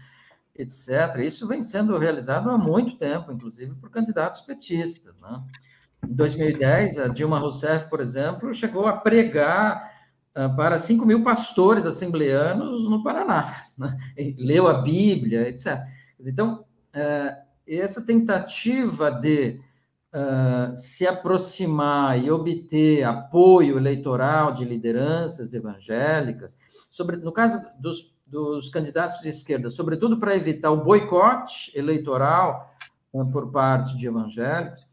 etc. 0.59 1.19
Isso 1.21 1.47
vem 1.47 1.63
sendo 1.63 1.97
realizado 1.97 2.51
há 2.51 2.59
muito 2.59 2.97
tempo, 2.97 3.31
inclusive 3.31 3.77
por 3.77 3.91
candidatos 3.91 4.41
petistas. 4.41 5.21
Né? 5.21 5.43
Em 6.05 6.13
2010, 6.13 6.99
a 6.99 7.09
Dilma 7.09 7.39
Rousseff, 7.39 7.89
por 7.89 8.01
exemplo, 8.01 8.53
chegou 8.53 8.87
a 8.87 8.97
pregar 8.97 9.93
uh, 10.37 10.55
para 10.57 10.77
5 10.77 11.07
mil 11.07 11.23
pastores 11.23 11.87
assembleanos 11.87 12.91
no 12.91 13.03
Paraná, 13.05 13.67
né? 13.79 13.97
leu 14.37 14.67
a 14.67 14.83
Bíblia, 14.83 15.49
etc. 15.49 15.79
Então, 16.21 16.65
uh, 16.95 17.49
essa 17.67 18.05
tentativa 18.05 19.11
de 19.11 19.61
uh, 20.13 20.77
se 20.77 21.07
aproximar 21.07 22.19
e 22.19 22.31
obter 22.31 23.05
apoio 23.05 23.77
eleitoral 23.77 24.53
de 24.53 24.65
lideranças 24.65 25.55
evangélicas, 25.55 26.59
sobre, 26.91 27.19
no 27.19 27.31
caso 27.31 27.65
dos, 27.79 28.18
dos 28.29 28.71
candidatos 28.71 29.21
de 29.21 29.29
esquerda, 29.29 29.71
sobretudo 29.71 30.19
para 30.19 30.37
evitar 30.37 30.71
o 30.71 30.85
boicote 30.85 31.77
eleitoral 31.77 32.75
uh, 33.13 33.33
por 33.33 33.51
parte 33.51 33.97
de 33.97 34.07
evangélicos, 34.07 34.87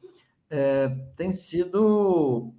é, 0.49 0.89
tem 1.17 1.31
sido 1.31 2.53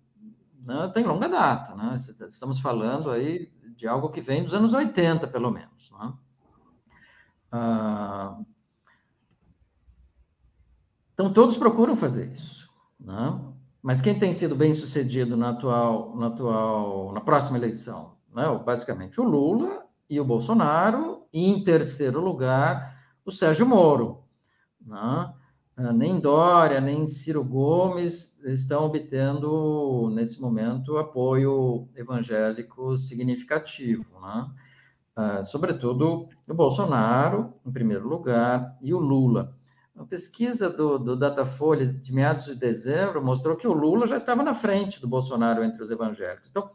né, 0.67 0.91
tem 0.93 1.05
longa 1.05 1.29
data, 1.29 1.75
né? 1.77 1.97
Estamos 2.29 2.59
falando 2.59 3.11
aí 3.11 3.51
de 3.77 3.87
algo 3.87 4.11
que 4.11 4.21
vem 4.21 4.43
dos 4.43 4.53
anos 4.53 4.75
80, 4.75 5.29
pelo 5.29 5.51
menos. 5.51 5.91
Né? 5.93 6.13
Ah, 7.53 8.39
então, 11.15 11.33
todos 11.33 11.57
procuram 11.57 11.95
fazer 11.95 12.33
isso. 12.33 12.69
Né? 12.99 13.41
Mas 13.81 14.01
quem 14.01 14.19
tem 14.19 14.33
sido 14.33 14.57
bem 14.57 14.75
sucedido 14.75 15.37
na 15.37 15.51
atual, 15.51 16.17
na 16.17 16.27
atual, 16.27 17.13
na 17.13 17.21
próxima 17.21 17.59
eleição? 17.59 18.17
Né? 18.35 18.45
Basicamente 18.65 19.21
o 19.21 19.25
Lula 19.25 19.86
e 20.09 20.21
o 20.21 20.25
Bolsonaro, 20.25 21.27
e 21.33 21.49
em 21.49 21.65
terceiro 21.65 22.21
lugar 22.21 22.97
o 23.25 23.31
Sérgio 23.31 23.67
Moro. 23.67 24.25
Né? 24.81 25.33
Ah, 25.77 25.93
nem 25.93 26.19
Dória, 26.19 26.81
nem 26.81 27.05
Ciro 27.05 27.45
Gomes 27.45 28.43
estão 28.45 28.87
obtendo, 28.87 30.11
nesse 30.15 30.41
momento, 30.41 30.97
apoio 30.97 31.89
evangélico 31.95 32.97
significativo. 32.97 34.07
Né? 34.21 34.51
Uh, 35.19 35.45
sobretudo 35.45 36.29
o 36.49 36.55
Bolsonaro, 36.55 37.53
em 37.67 37.73
primeiro 37.73 38.09
lugar, 38.09 38.77
e 38.81 38.95
o 38.95 38.99
Lula. 38.99 39.55
A 39.97 40.05
pesquisa 40.05 40.69
do, 40.71 40.99
do 40.99 41.17
Datafolha 41.17 41.87
de 41.87 42.13
meados 42.13 42.45
de 42.45 42.55
dezembro 42.55 43.25
mostrou 43.25 43.57
que 43.57 43.67
o 43.67 43.73
Lula 43.73 44.07
já 44.07 44.17
estava 44.17 44.43
na 44.43 44.55
frente 44.55 45.01
do 45.01 45.09
Bolsonaro 45.09 45.65
entre 45.65 45.83
os 45.83 45.91
evangélicos. 45.91 46.51
Então, 46.51 46.71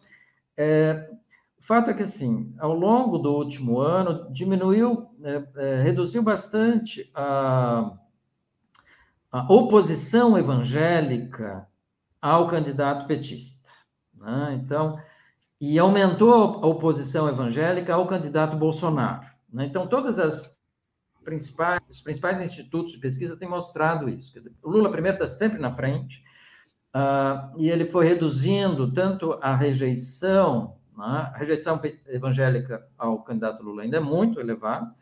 é, 0.57 1.09
o 1.61 1.63
fato 1.63 1.91
é 1.91 1.93
que, 1.93 2.01
assim, 2.01 2.55
ao 2.57 2.73
longo 2.73 3.19
do 3.19 3.31
último 3.31 3.79
ano, 3.79 4.27
diminuiu, 4.33 5.11
é, 5.23 5.43
é, 5.57 5.83
reduziu 5.83 6.23
bastante 6.23 7.11
a, 7.13 7.93
a, 9.31 9.53
oposição 9.53 10.35
evangélica 10.35 11.67
ao 12.19 12.47
candidato 12.47 13.05
petista. 13.05 13.69
Né? 14.15 14.59
Então, 14.63 14.99
e 15.59 15.77
aumentou 15.77 16.33
a 16.33 16.65
oposição 16.65 17.29
evangélica 17.29 17.93
ao 17.93 18.07
candidato 18.07 18.57
Bolsonaro. 18.57 19.27
Né? 19.53 19.67
Então, 19.67 19.85
todas 19.85 20.17
as 20.17 20.57
principais, 21.23 21.87
os 21.87 22.01
principais 22.01 22.41
institutos 22.41 22.93
de 22.93 22.97
pesquisa 22.97 23.37
têm 23.37 23.47
mostrado 23.47 24.09
isso. 24.09 24.33
Dizer, 24.33 24.51
o 24.63 24.69
Lula, 24.71 24.91
primeiro, 24.91 25.23
está 25.23 25.27
sempre 25.27 25.59
na 25.59 25.71
frente, 25.71 26.23
uh, 26.95 27.55
e 27.55 27.69
ele 27.69 27.85
foi 27.85 28.07
reduzindo 28.07 28.91
tanto 28.91 29.33
a 29.33 29.55
rejeição, 29.55 30.80
a 30.97 31.37
rejeição 31.37 31.81
evangélica 32.07 32.87
ao 32.97 33.23
candidato 33.23 33.63
Lula 33.63 33.83
ainda 33.83 33.97
é 33.97 34.01
muito 34.01 34.39
elevada, 34.39 34.93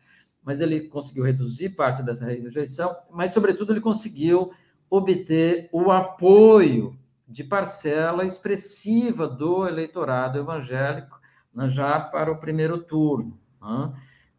mas 0.42 0.60
ele 0.60 0.88
conseguiu 0.88 1.24
reduzir 1.24 1.70
parte 1.70 2.02
dessa 2.02 2.24
rejeição, 2.24 2.96
mas, 3.10 3.32
sobretudo, 3.32 3.72
ele 3.72 3.80
conseguiu 3.80 4.52
obter 4.88 5.68
o 5.72 5.90
apoio 5.90 6.98
de 7.28 7.44
parcela 7.44 8.24
expressiva 8.24 9.28
do 9.28 9.66
eleitorado 9.66 10.38
evangélico 10.38 11.20
né, 11.54 11.68
já 11.68 12.00
para 12.00 12.32
o 12.32 12.40
primeiro 12.40 12.78
turno. 12.82 13.38
Né? 13.60 13.92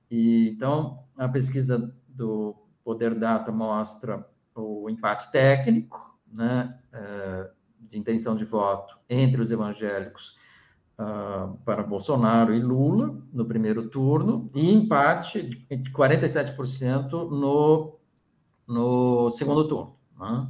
E, 0.10 0.50
então, 0.50 1.03
a 1.15 1.29
pesquisa 1.29 1.96
do 2.08 2.55
Poder 2.84 3.13
Data 3.13 3.51
mostra 3.51 4.27
o 4.55 4.89
empate 4.89 5.31
técnico, 5.31 6.20
né, 6.27 6.77
eh, 6.91 7.51
de 7.79 7.98
intenção 7.98 8.36
de 8.36 8.43
voto 8.43 8.98
entre 9.10 9.41
os 9.41 9.51
evangélicos 9.51 10.40
uh, 11.00 11.57
para 11.65 11.83
Bolsonaro 11.83 12.53
e 12.53 12.60
Lula 12.60 13.15
no 13.31 13.45
primeiro 13.45 13.89
turno, 13.89 14.50
e 14.53 14.74
empate 14.74 15.41
de 15.43 15.91
47% 15.91 17.12
no, 17.29 17.98
no 18.67 19.29
segundo 19.31 19.67
turno. 19.67 19.95
Né? 20.19 20.48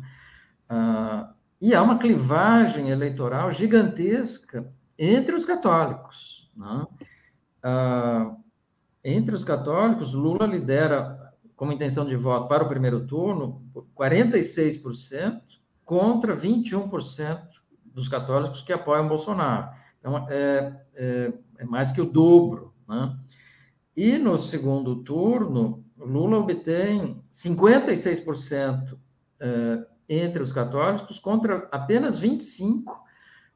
Uh, 0.69 1.33
e 1.61 1.75
há 1.75 1.81
uma 1.81 1.99
clivagem 1.99 2.89
eleitoral 2.89 3.51
gigantesca 3.51 4.71
entre 4.97 5.35
os 5.35 5.45
católicos. 5.45 6.51
Né? 6.55 6.87
Uh, 7.63 8.41
entre 9.03 9.35
os 9.35 9.43
católicos, 9.43 10.13
Lula 10.13 10.45
lidera 10.45 11.33
como 11.55 11.71
intenção 11.71 12.05
de 12.05 12.15
voto 12.15 12.47
para 12.47 12.63
o 12.63 12.67
primeiro 12.67 13.05
turno 13.05 13.63
46% 13.95 15.41
contra 15.85 16.35
21% 16.35 17.39
dos 17.85 18.07
católicos 18.07 18.63
que 18.63 18.73
apoiam 18.73 19.07
Bolsonaro. 19.07 19.69
Então, 20.01 20.27
é, 20.29 20.81
é, 20.95 21.33
é 21.59 21.63
mais 21.63 21.91
que 21.91 22.01
o 22.01 22.05
dobro. 22.05 22.73
Né? 22.89 23.15
E 23.95 24.17
no 24.17 24.37
segundo 24.37 25.03
turno, 25.03 25.85
Lula 25.95 26.39
obtém 26.39 27.23
56% 27.31 28.97
é, 29.39 29.85
entre 30.09 30.41
os 30.41 30.51
católicos 30.51 31.19
contra 31.19 31.69
apenas 31.71 32.19
25% 32.19 32.83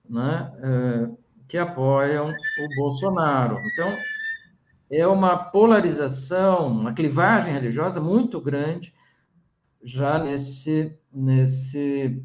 né, 0.08 0.54
é, 0.62 1.10
que 1.48 1.58
apoiam 1.58 2.30
o 2.30 2.76
Bolsonaro. 2.78 3.60
Então, 3.74 3.92
é 4.90 5.08
uma 5.08 5.36
polarização, 5.36 6.68
uma 6.68 6.94
clivagem 6.94 7.52
religiosa 7.52 8.00
muito 8.00 8.40
grande 8.40 8.94
já 9.84 10.20
nesse, 10.20 10.98
nesse, 11.12 12.24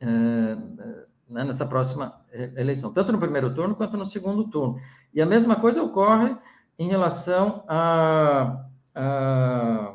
é, 0.00 0.06
né, 0.06 1.44
nessa 1.44 1.66
próxima 1.66 2.23
eleição, 2.56 2.92
tanto 2.92 3.12
no 3.12 3.18
primeiro 3.18 3.54
turno 3.54 3.74
quanto 3.74 3.96
no 3.96 4.04
segundo 4.04 4.48
turno. 4.48 4.80
E 5.12 5.22
a 5.22 5.26
mesma 5.26 5.56
coisa 5.56 5.82
ocorre 5.82 6.36
em 6.78 6.88
relação 6.88 7.62
à 7.68 8.66
a, 8.94 9.94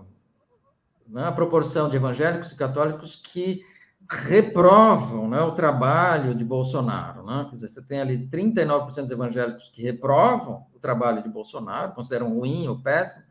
a, 1.16 1.28
a, 1.28 1.32
proporção 1.32 1.90
de 1.90 1.98
evangélicos 1.98 2.52
e 2.52 2.58
católicos 2.58 3.18
que 3.18 3.64
reprovam 4.10 5.30
né, 5.30 5.42
o 5.42 5.52
trabalho 5.52 6.34
de 6.34 6.44
Bolsonaro. 6.44 7.24
Né? 7.24 7.46
Quer 7.50 7.56
dizer, 7.56 7.68
você 7.68 7.86
tem 7.86 8.00
ali 8.00 8.28
39% 8.28 8.86
dos 8.86 9.12
evangélicos 9.12 9.70
que 9.70 9.84
reprovam 9.84 10.66
o 10.74 10.80
trabalho 10.80 11.22
de 11.22 11.30
Bolsonaro, 11.30 11.94
consideram 11.94 12.34
ruim 12.34 12.68
ou 12.68 12.82
péssimo, 12.82 13.26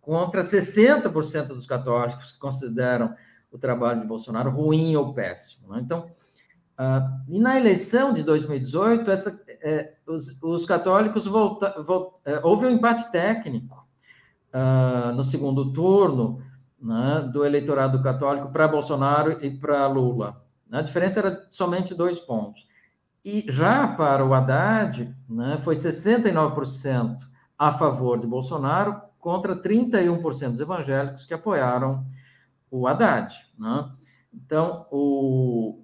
contra 0.00 0.42
60% 0.42 1.48
dos 1.48 1.66
católicos 1.66 2.32
que 2.32 2.38
consideram 2.38 3.14
o 3.50 3.58
trabalho 3.58 4.00
de 4.00 4.06
Bolsonaro 4.06 4.50
ruim 4.50 4.96
ou 4.96 5.12
péssimo. 5.14 5.72
Né? 5.72 5.80
Então, 5.82 6.10
uh, 6.78 7.22
e 7.28 7.38
na 7.38 7.58
eleição 7.58 8.12
de 8.12 8.22
2018, 8.22 9.10
essa, 9.10 9.44
é, 9.62 9.94
os, 10.06 10.42
os, 10.42 10.66
católicos 10.66 11.26
volta, 11.26 11.82
volta, 11.82 12.18
é, 12.24 12.40
houve 12.44 12.66
um 12.66 12.70
empate 12.70 13.10
técnico 13.10 13.86
uh, 14.52 15.12
no 15.14 15.24
segundo 15.24 15.72
turno 15.72 16.42
né, 16.80 17.28
do 17.32 17.44
eleitorado 17.44 18.02
católico 18.02 18.50
para 18.52 18.68
Bolsonaro 18.68 19.44
e 19.44 19.58
para 19.58 19.86
Lula. 19.86 20.44
A 20.70 20.82
diferença 20.82 21.20
era 21.20 21.46
somente 21.50 21.94
dois 21.94 22.18
pontos. 22.18 22.66
E 23.24 23.46
já 23.48 23.88
para 23.88 24.24
o 24.26 24.34
Haddad, 24.34 25.16
né, 25.28 25.56
foi 25.58 25.74
69% 25.74 27.18
a 27.58 27.72
favor 27.72 28.18
de 28.20 28.26
Bolsonaro 28.26 29.00
contra 29.18 29.56
31% 29.56 30.50
dos 30.50 30.60
evangélicos 30.60 31.24
que 31.24 31.32
apoiaram 31.32 32.04
o 32.70 32.86
Haddad. 32.86 33.34
Né? 33.58 33.88
Então, 34.34 34.86
o, 34.90 35.83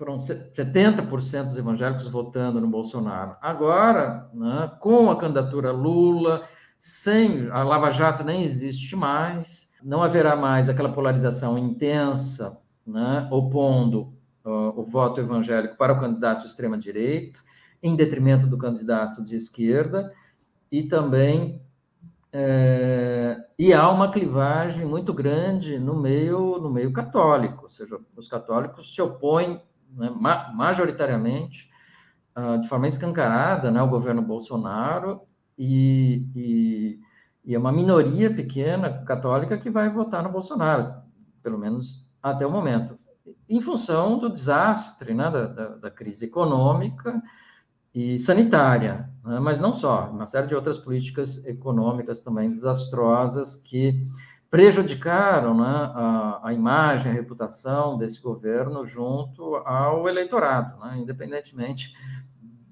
foram 0.00 0.16
70% 0.16 1.48
dos 1.48 1.58
evangélicos 1.58 2.06
votando 2.06 2.58
no 2.58 2.66
Bolsonaro. 2.66 3.36
Agora, 3.38 4.30
né, 4.32 4.72
com 4.80 5.10
a 5.10 5.20
candidatura 5.20 5.72
Lula, 5.72 6.48
sem 6.78 7.50
a 7.50 7.62
Lava 7.62 7.90
Jato 7.90 8.24
nem 8.24 8.42
existe 8.42 8.96
mais, 8.96 9.74
não 9.82 10.02
haverá 10.02 10.34
mais 10.34 10.70
aquela 10.70 10.90
polarização 10.90 11.58
intensa, 11.58 12.58
né, 12.86 13.28
opondo 13.30 14.14
uh, 14.42 14.80
o 14.80 14.82
voto 14.82 15.20
evangélico 15.20 15.76
para 15.76 15.92
o 15.92 16.00
candidato 16.00 16.40
de 16.40 16.46
extrema 16.46 16.78
direita, 16.78 17.38
em 17.82 17.94
detrimento 17.94 18.46
do 18.46 18.56
candidato 18.56 19.22
de 19.22 19.36
esquerda, 19.36 20.14
e 20.72 20.84
também 20.84 21.60
é, 22.32 23.36
e 23.58 23.74
há 23.74 23.90
uma 23.90 24.10
clivagem 24.10 24.86
muito 24.86 25.12
grande 25.12 25.78
no 25.78 26.00
meio 26.00 26.58
no 26.58 26.70
meio 26.70 26.90
católico, 26.90 27.64
ou 27.64 27.68
seja, 27.68 27.98
os 28.16 28.28
católicos 28.28 28.94
se 28.94 29.02
opõem 29.02 29.60
né, 29.92 30.10
majoritariamente 30.54 31.68
uh, 32.36 32.60
de 32.60 32.68
forma 32.68 32.88
escancarada 32.88 33.70
né, 33.70 33.80
ao 33.80 33.88
governo 33.88 34.22
Bolsonaro 34.22 35.22
e, 35.58 36.26
e, 36.34 37.00
e 37.44 37.54
é 37.54 37.58
uma 37.58 37.72
minoria 37.72 38.34
pequena 38.34 39.04
católica 39.04 39.58
que 39.58 39.70
vai 39.70 39.90
votar 39.90 40.22
no 40.22 40.30
Bolsonaro, 40.30 41.02
pelo 41.42 41.58
menos 41.58 42.08
até 42.22 42.46
o 42.46 42.50
momento, 42.50 42.98
em 43.48 43.60
função 43.60 44.18
do 44.18 44.30
desastre 44.30 45.12
né, 45.12 45.30
da, 45.30 45.46
da, 45.46 45.68
da 45.76 45.90
crise 45.90 46.26
econômica 46.26 47.22
e 47.94 48.18
sanitária, 48.18 49.10
né? 49.24 49.40
mas 49.40 49.60
não 49.60 49.72
só, 49.72 50.10
uma 50.10 50.26
série 50.26 50.46
de 50.46 50.54
outras 50.54 50.78
políticas 50.78 51.44
econômicas 51.44 52.22
também 52.22 52.50
desastrosas 52.50 53.56
que 53.56 54.06
prejudicaram 54.50 55.56
né, 55.56 55.64
a, 55.64 56.40
a, 56.42 56.52
imagem, 56.52 57.12
a 57.12 57.14
reputação 57.14 57.96
desse 57.96 58.20
governo 58.20 58.84
junto 58.84 59.54
ao 59.56 60.08
eleitorado, 60.08 60.78
né, 60.80 60.98
independentemente 60.98 61.96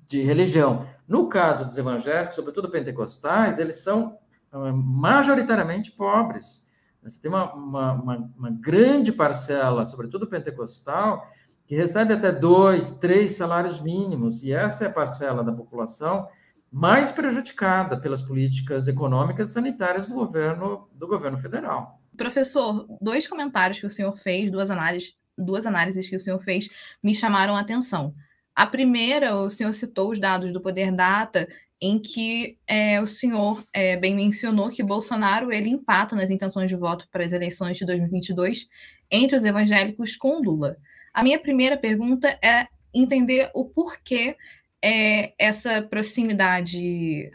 de 0.09 0.23
religião. 0.23 0.87
No 1.07 1.29
caso 1.29 1.65
dos 1.65 1.79
evangélicos, 1.79 2.35
sobretudo 2.35 2.69
pentecostais, 2.69 3.59
eles 3.61 3.77
são 3.77 4.19
ah, 4.51 4.73
majoritariamente 4.73 5.93
pobres. 5.93 6.67
Você 7.03 7.23
tem 7.23 7.31
uma, 7.31 7.55
uma, 7.55 7.93
uma, 7.93 8.31
uma 8.37 8.51
grande 8.51 9.13
parcela, 9.13 9.85
sobretudo 9.85 10.27
pentecostal, 10.27 11.31
que 11.65 11.77
recebe 11.77 12.15
até 12.15 12.33
dois, 12.33 12.99
três 12.99 13.37
salários 13.37 13.81
mínimos, 13.81 14.43
e 14.43 14.53
essa 14.53 14.85
é 14.85 14.89
a 14.89 14.93
parcela 14.93 15.45
da 15.45 15.53
população 15.53 16.27
mais 16.71 17.13
prejudicada 17.13 18.01
pelas 18.01 18.23
políticas 18.23 18.89
econômicas 18.89 19.51
e 19.51 19.53
sanitárias 19.53 20.07
do 20.07 20.15
governo, 20.15 20.89
do 20.93 21.07
governo 21.07 21.39
federal. 21.39 22.01
Professor, 22.17 22.87
dois 23.01 23.27
comentários 23.27 23.81
que 23.81 23.87
o 23.87 23.91
senhor 23.91 24.17
fez, 24.17 24.51
duas 24.51 24.71
análises, 24.71 25.15
duas 25.37 25.67
análises 25.67 26.09
que 26.09 26.17
o 26.17 26.19
senhor 26.19 26.41
fez, 26.41 26.69
me 27.03 27.15
chamaram 27.15 27.57
a 27.57 27.61
atenção. 27.61 28.15
A 28.55 28.67
primeira, 28.67 29.37
o 29.37 29.49
senhor 29.49 29.73
citou 29.73 30.11
os 30.11 30.19
dados 30.19 30.53
do 30.53 30.61
Poder 30.61 30.93
Data, 30.93 31.49
em 31.81 31.99
que 31.99 32.59
é, 32.67 33.01
o 33.01 33.07
senhor 33.07 33.65
é, 33.73 33.97
bem 33.97 34.15
mencionou 34.17 34.69
que 34.69 34.83
Bolsonaro 34.83 35.53
ele 35.53 35.71
empata 35.71 36.17
nas 36.17 36.31
intenções 36.31 36.69
de 36.69 36.75
voto 36.77 37.07
para 37.11 37.25
as 37.25 37.33
eleições 37.33 37.77
de 37.77 37.87
2022 37.87 38.67
entre 39.11 39.37
os 39.37 39.45
evangélicos 39.45 40.17
com 40.17 40.41
Lula. 40.41 40.77
A 41.15 41.23
minha 41.23 41.39
primeira 41.39 41.77
pergunta 41.77 42.37
é 42.43 42.67
entender 42.93 43.51
o 43.55 43.65
porquê 43.65 44.37
é, 44.83 45.35
essa 45.39 45.83
proximidade 45.83 47.31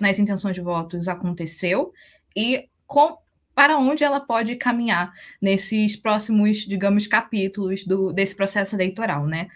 nas 0.00 0.18
intenções 0.18 0.54
de 0.54 0.60
votos 0.60 1.08
aconteceu 1.08 1.92
e 2.36 2.68
com, 2.86 3.18
para 3.54 3.78
onde 3.78 4.04
ela 4.04 4.20
pode 4.20 4.56
caminhar 4.56 5.12
nesses 5.42 5.96
próximos, 5.96 6.58
digamos, 6.58 7.06
capítulos 7.06 7.84
do, 7.84 8.12
desse 8.12 8.34
processo 8.34 8.76
eleitoral, 8.76 9.26
né? 9.26 9.48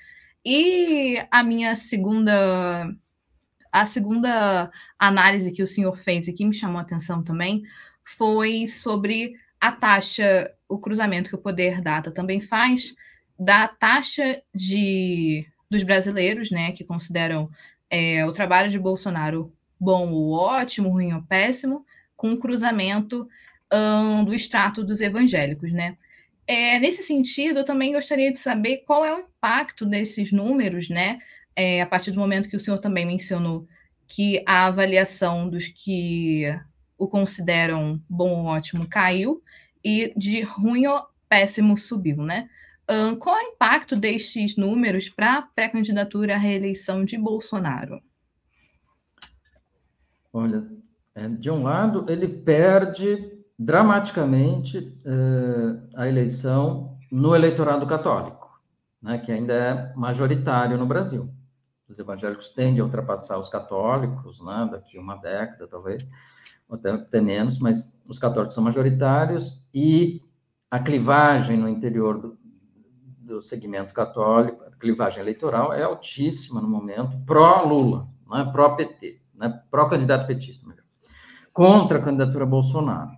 E 0.45 1.25
a 1.31 1.43
minha 1.43 1.77
segunda 1.77 2.93
a 3.71 3.87
segunda 3.87 4.71
análise 4.99 5.51
que 5.51 5.63
o 5.63 5.67
senhor 5.67 5.97
fez 5.97 6.29
e 6.29 6.33
que 6.33 6.45
me 6.45 6.53
chamou 6.53 6.79
a 6.79 6.83
atenção 6.83 7.23
também 7.23 7.63
foi 8.05 8.67
sobre 8.67 9.35
a 9.59 9.73
taxa, 9.73 10.53
o 10.69 10.79
cruzamento 10.79 11.31
que 11.31 11.37
o 11.37 11.39
Poder 11.39 11.81
Data 11.81 12.11
também 12.11 12.41
faz 12.41 12.95
da 13.39 13.67
taxa 13.69 14.43
de 14.55 15.47
dos 15.73 15.83
brasileiros, 15.83 16.51
né, 16.51 16.71
que 16.73 16.85
consideram 16.85 17.51
é, 17.89 18.25
o 18.27 18.33
trabalho 18.33 18.71
de 18.71 18.79
Bolsonaro 18.79 19.51
bom 19.81 20.13
ou 20.13 20.33
ótimo, 20.33 20.91
ruim 20.91 21.15
ou 21.15 21.23
péssimo, 21.23 21.85
com 22.15 22.31
o 22.33 22.39
cruzamento 22.39 23.27
um, 23.73 24.23
do 24.23 24.35
extrato 24.35 24.85
dos 24.85 25.01
evangélicos, 25.01 25.73
né? 25.73 25.97
É, 26.47 26.79
nesse 26.79 27.03
sentido, 27.03 27.61
eu 27.61 27.65
também 27.65 27.93
gostaria 27.93 28.31
de 28.31 28.39
saber 28.39 28.85
qual 28.87 29.03
é 29.05 29.15
o 29.15 29.21
impacto 29.21 29.87
desses 29.87 30.31
números, 30.31 30.91
né? 30.91 31.19
É, 31.57 31.81
a 31.81 31.87
partir 31.87 32.11
do 32.11 32.21
momento 32.21 32.49
que 32.51 32.57
o 32.57 32.61
senhor 32.61 32.79
também 32.79 33.07
mencionou 33.07 33.67
que 34.07 34.43
a 34.47 34.67
avaliação 34.67 35.49
dos 35.49 35.69
que 35.69 36.45
o 36.99 37.09
consideram 37.09 38.01
bom 38.09 38.31
ou 38.31 38.45
ótimo 38.45 38.87
caiu 38.87 39.43
e 39.83 40.13
de 40.15 40.43
ruim 40.43 40.87
ou 40.87 41.03
péssimo 41.29 41.77
subiu, 41.79 42.19
né? 42.19 42.49
Um, 42.91 43.17
qual 43.17 43.37
é 43.37 43.45
o 43.45 43.53
impacto 43.53 43.97
destes 43.97 44.57
números 44.57 45.09
para 45.09 45.39
a 45.39 45.43
pré-candidatura 45.43 46.35
à 46.35 46.39
reeleição 46.39 47.05
de 47.05 47.17
Bolsonaro? 47.17 48.03
Olha, 50.33 50.67
é, 51.15 51.29
de 51.29 51.51
um 51.51 51.63
lado, 51.63 52.07
ele 52.09 52.27
perde 52.27 53.43
dramaticamente 53.59 54.99
eh, 55.05 55.77
a 55.95 56.09
eleição 56.09 56.99
no 57.11 57.35
eleitorado 57.35 57.87
católico, 57.87 58.51
né, 59.01 59.19
que 59.19 59.31
ainda 59.31 59.53
é 59.53 59.95
majoritário 59.95 60.77
no 60.77 60.87
Brasil. 60.87 61.29
Os 61.89 61.99
evangélicos 61.99 62.51
tendem 62.53 62.81
a 62.81 62.85
ultrapassar 62.85 63.39
os 63.39 63.49
católicos, 63.49 64.43
né, 64.45 64.69
daqui 64.71 64.99
uma 64.99 65.17
década, 65.17 65.69
talvez, 65.69 66.07
até, 66.71 66.91
até 66.91 67.21
menos, 67.21 67.59
mas 67.59 68.01
os 68.09 68.19
católicos 68.19 68.55
são 68.55 68.65
majoritários 68.65 69.69
e 69.75 70.23
a 70.71 70.79
clivagem 70.79 71.59
no 71.59 71.69
interior 71.69 72.19
do, 72.19 72.39
do 73.23 73.41
segmento 73.41 73.95
católico, 73.95 74.65
clivagem 74.79 75.21
eleitoral 75.21 75.73
é 75.73 75.83
altíssima 75.83 76.61
no 76.61 76.69
momento, 76.69 77.17
pró-Lula, 77.25 78.09
é 78.35 78.45
pró-PT, 78.51 79.21
né, 79.35 79.63
pró-candidato 79.71 80.27
petista, 80.27 80.67
melhor, 80.67 80.85
contra 81.53 81.99
a 81.99 82.03
candidatura 82.03 82.45
Bolsonaro. 82.45 83.11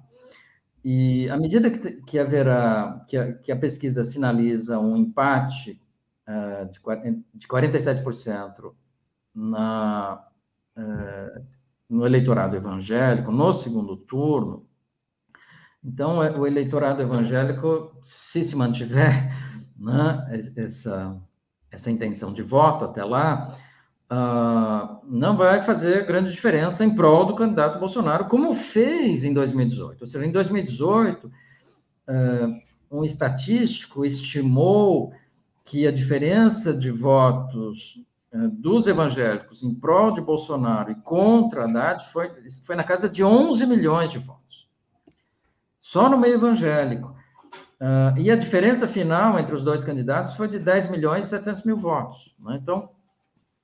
E 0.85 1.29
à 1.31 1.37
medida 1.39 1.71
que, 1.71 2.03
que 2.03 2.19
haverá, 2.19 3.03
que 3.09 3.17
a, 3.17 3.33
que 3.33 3.51
a, 3.51 3.57
pesquisa 3.57 4.05
sinaliza 4.05 4.79
um 4.79 4.97
empate 4.97 5.81
uh, 6.29 6.67
de, 6.67 6.79
de 7.35 7.49
47% 7.49 8.73
na, 9.35 10.23
é, 10.77 11.43
no 11.89 12.07
eleitorado 12.07 12.55
evangélico, 12.55 13.33
no 13.33 13.53
segundo 13.53 13.97
turno. 13.97 14.67
Então, 15.83 16.23
é, 16.23 16.31
o 16.39 16.47
eleitorado 16.47 17.03
evangélico, 17.03 17.99
se 18.03 18.45
se 18.45 18.57
mantiver 18.57 19.33
né, 19.77 20.43
essa, 20.57 21.17
essa 21.71 21.91
intenção 21.91 22.33
de 22.33 22.43
voto 22.43 22.85
até 22.85 23.05
lá, 23.05 23.57
uh, 24.11 24.99
não 25.05 25.37
vai 25.37 25.63
fazer 25.63 26.07
grande 26.07 26.33
diferença 26.33 26.85
em 26.85 26.95
prol 26.95 27.27
do 27.27 27.35
candidato 27.35 27.79
Bolsonaro, 27.79 28.27
como 28.27 28.55
fez 28.55 29.25
em 29.25 29.35
2018. 29.35 30.01
Ou 30.01 30.07
seja, 30.07 30.27
em 30.27 30.33
2018, 30.33 31.27
uh, 31.27 31.33
um 32.91 33.05
estatístico 33.05 34.05
estimou 34.05 35.13
que 35.65 35.87
a 35.87 35.93
diferença 35.93 36.73
de 36.73 36.91
votos 36.91 38.05
uh, 38.33 38.49
dos 38.51 38.87
evangélicos 38.87 39.63
em 39.63 39.75
prol 39.75 40.13
de 40.13 40.21
Bolsonaro 40.21 40.93
e 40.93 40.97
contra 40.97 41.65
Haddad 41.65 42.07
foi, 42.13 42.31
foi 42.65 42.77
na 42.77 42.85
casa 42.85 43.09
de 43.09 43.25
11 43.25 43.67
milhões 43.67 44.11
de 44.11 44.19
votos. 44.19 44.69
Só 45.81 46.09
no 46.09 46.17
meio 46.17 46.35
evangélico. 46.35 47.14
Uh, 47.81 48.19
e 48.19 48.31
a 48.31 48.37
diferença 48.37 48.87
final 48.87 49.39
entre 49.39 49.55
os 49.55 49.65
dois 49.65 49.85
candidatos 49.85 50.35
foi 50.35 50.49
de 50.49 50.59
10 50.59 50.91
milhões 50.91 51.27
e 51.27 51.31
700 51.31 51.65
mil 51.65 51.77
votos. 51.77 52.35
Né? 52.39 52.59
Então, 52.63 52.91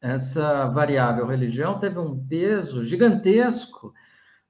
essa 0.01 0.67
variável 0.69 1.27
religião 1.27 1.79
teve 1.79 1.99
um 1.99 2.27
peso 2.27 2.85
gigantesco 2.85 3.95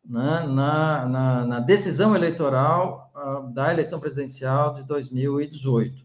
né, 0.05 0.47
na, 0.49 1.07
na, 1.07 1.47
na, 1.47 1.61
decisão 1.61 2.17
eleitoral 2.17 3.13
uh, 3.15 3.53
da 3.53 3.73
eleição 3.73 4.01
presidencial 4.01 4.75
de 4.75 4.83
2018. 4.85 5.95
Uh, 5.97 6.05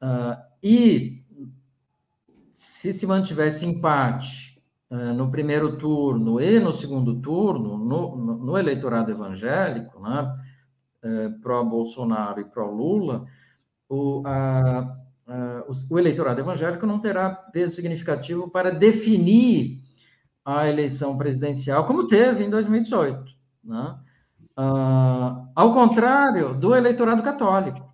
ah, 0.00 0.42
e 0.62 1.22
se 2.52 2.92
se 2.92 3.06
mantivesse 3.06 3.66
empate 3.66 4.58
no 4.90 5.30
primeiro 5.30 5.76
turno 5.76 6.40
e 6.40 6.58
no 6.58 6.72
segundo 6.72 7.20
turno, 7.20 7.76
no, 7.76 8.16
no, 8.16 8.38
no 8.38 8.58
eleitorado 8.58 9.10
evangélico, 9.10 10.00
né, 10.00 10.34
pró-Bolsonaro 11.42 12.40
e 12.40 12.44
pró-Lula, 12.44 13.26
o, 13.88 14.20
uh, 14.20 15.72
o, 15.90 15.98
eleitorado 15.98 16.40
evangélico 16.40 16.86
não 16.86 17.00
terá 17.00 17.30
peso 17.30 17.76
significativo 17.76 18.50
para 18.50 18.70
definir 18.70 19.82
a 20.44 20.68
eleição 20.68 21.16
presidencial, 21.18 21.86
como 21.86 22.06
teve 22.06 22.44
em 22.44 22.50
2018. 22.50 23.32
Né? 23.64 23.98
Uh, 24.58 25.48
ao 25.54 25.72
contrário 25.72 26.54
do 26.54 26.74
eleitorado 26.74 27.22
católico. 27.22 27.86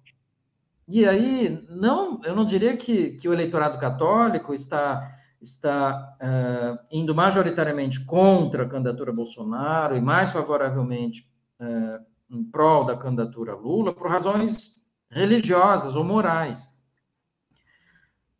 E 0.86 1.06
aí, 1.06 1.66
não, 1.70 2.20
eu 2.24 2.36
não 2.36 2.44
diria 2.44 2.76
que, 2.76 3.12
que 3.12 3.28
o 3.28 3.32
eleitorado 3.32 3.78
católico 3.78 4.52
está, 4.52 5.18
está 5.40 6.16
uh, 6.20 6.78
indo 6.90 7.14
majoritariamente 7.14 8.04
contra 8.04 8.64
a 8.64 8.68
candidatura 8.68 9.12
Bolsonaro 9.12 9.96
e 9.96 10.00
mais 10.00 10.30
favoravelmente 10.30 11.26
uh, 11.60 12.04
em 12.34 12.44
prol 12.44 12.84
da 12.84 12.96
candidatura 12.96 13.54
Lula 13.54 13.92
por 13.92 14.08
razões 14.08 14.84
religiosas 15.10 15.96
ou 15.96 16.04
morais. 16.04 16.74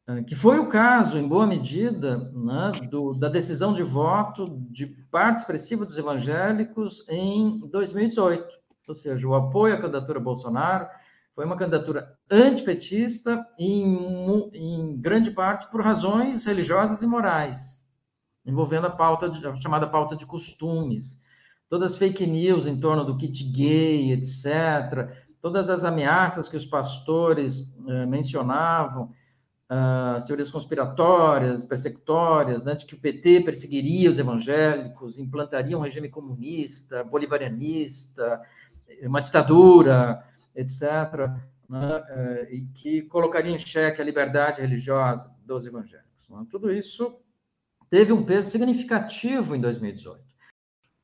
Ah, 0.07 0.23
que 0.23 0.35
foi 0.35 0.59
o 0.59 0.69
caso, 0.69 1.17
em 1.17 1.27
boa 1.27 1.47
medida, 1.47 2.19
né, 2.33 2.73
do, 2.91 3.15
da 3.15 3.29
decisão 3.29 3.73
de 3.73 3.83
voto 3.83 4.59
de 4.71 4.87
parte 5.11 5.39
expressiva 5.39 5.87
dos 5.87 5.97
evangélicos 5.97 7.09
em 7.09 7.59
2018. 7.71 8.47
Ou 8.87 8.95
seja, 8.95 9.27
o 9.27 9.35
apoio 9.35 9.75
à 9.75 9.81
candidatura 9.81 10.21
Bolsonaro 10.21 10.87
foi 11.35 11.47
uma 11.47 11.57
candidatura 11.57 12.19
antipetista, 12.31 13.45
em, 13.59 14.51
em 14.53 15.01
grande 15.01 15.31
parte 15.31 15.71
por 15.71 15.81
razões 15.81 16.45
religiosas 16.45 17.01
e 17.01 17.07
morais, 17.07 17.89
envolvendo 18.45 18.87
a 18.87 18.91
pauta 18.91 19.31
de, 19.31 19.45
a 19.47 19.57
chamada 19.57 19.87
pauta 19.87 20.15
de 20.15 20.27
costumes, 20.27 21.24
todas 21.75 21.95
as 21.95 21.99
fake 21.99 22.25
news 22.25 22.69
em 22.69 22.79
torno 22.79 23.05
do 23.05 23.17
kit 23.17 23.43
gay, 23.51 24.13
etc., 24.13 25.11
todas 25.43 25.69
as 25.69 25.83
ameaças 25.83 26.49
que 26.49 26.57
os 26.57 26.65
pastores 26.65 27.77
eh, 27.89 28.07
mencionavam, 28.07 29.11
as 29.69 30.25
teorias 30.25 30.53
conspiratórias, 30.53 31.65
persecutórias, 31.65 32.65
né, 32.65 32.77
de 32.77 32.87
que 32.87 32.95
o 32.95 33.01
PT 33.01 33.41
perseguiria 33.41 34.09
os 34.09 34.21
evangélicos, 34.21 35.19
implantaria 35.19 35.77
um 35.77 35.81
regime 35.81 36.09
comunista, 36.09 37.03
bolivarianista, 37.03 38.41
uma 39.03 39.21
ditadura, 39.21 40.23
etc., 40.55 40.83
né, 41.69 42.05
eh, 42.09 42.49
e 42.53 42.61
que 42.67 43.03
colocaria 43.03 43.53
em 43.53 43.59
xeque 43.59 44.01
a 44.01 44.05
liberdade 44.05 44.61
religiosa 44.61 45.37
dos 45.45 45.67
evangélicos. 45.67 46.29
Né? 46.31 46.47
Tudo 46.49 46.73
isso 46.73 47.19
teve 47.91 48.13
um 48.13 48.25
peso 48.25 48.49
significativo 48.49 49.57
em 49.57 49.61
2018. 49.61 50.34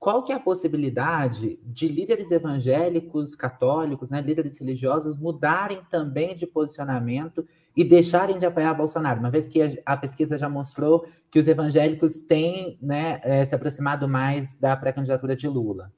Qual 0.01 0.25
que 0.25 0.33
é 0.33 0.35
a 0.35 0.41
possibilidade 0.41 1.61
de 1.63 1.87
líderes 1.87 2.31
evangélicos, 2.31 3.35
católicos, 3.35 4.09
né, 4.09 4.23
líderes 4.23 4.59
religiosos 4.59 5.19
mudarem 5.19 5.83
também 5.91 6.35
de 6.35 6.47
posicionamento 6.47 7.47
e 7.77 7.85
deixarem 7.85 8.39
de 8.39 8.47
apoiar 8.47 8.73
Bolsonaro, 8.73 9.21
uma 9.21 9.31
vez 9.31 9.47
que 9.47 9.79
a, 9.85 9.97
pesquisa 9.99 10.39
já 10.39 10.49
mostrou 10.49 11.07
que 11.31 11.39
os 11.39 11.47
evangélicos 11.47 12.23
têm 12.23 12.79
né, 12.81 13.21
é, 13.23 13.45
se 13.45 13.55
aproximado 13.55 14.09
mais 14.09 14.55
da 14.59 14.75
pré-candidatura 14.75 15.37
de 15.37 15.47
Lula? 15.47 15.93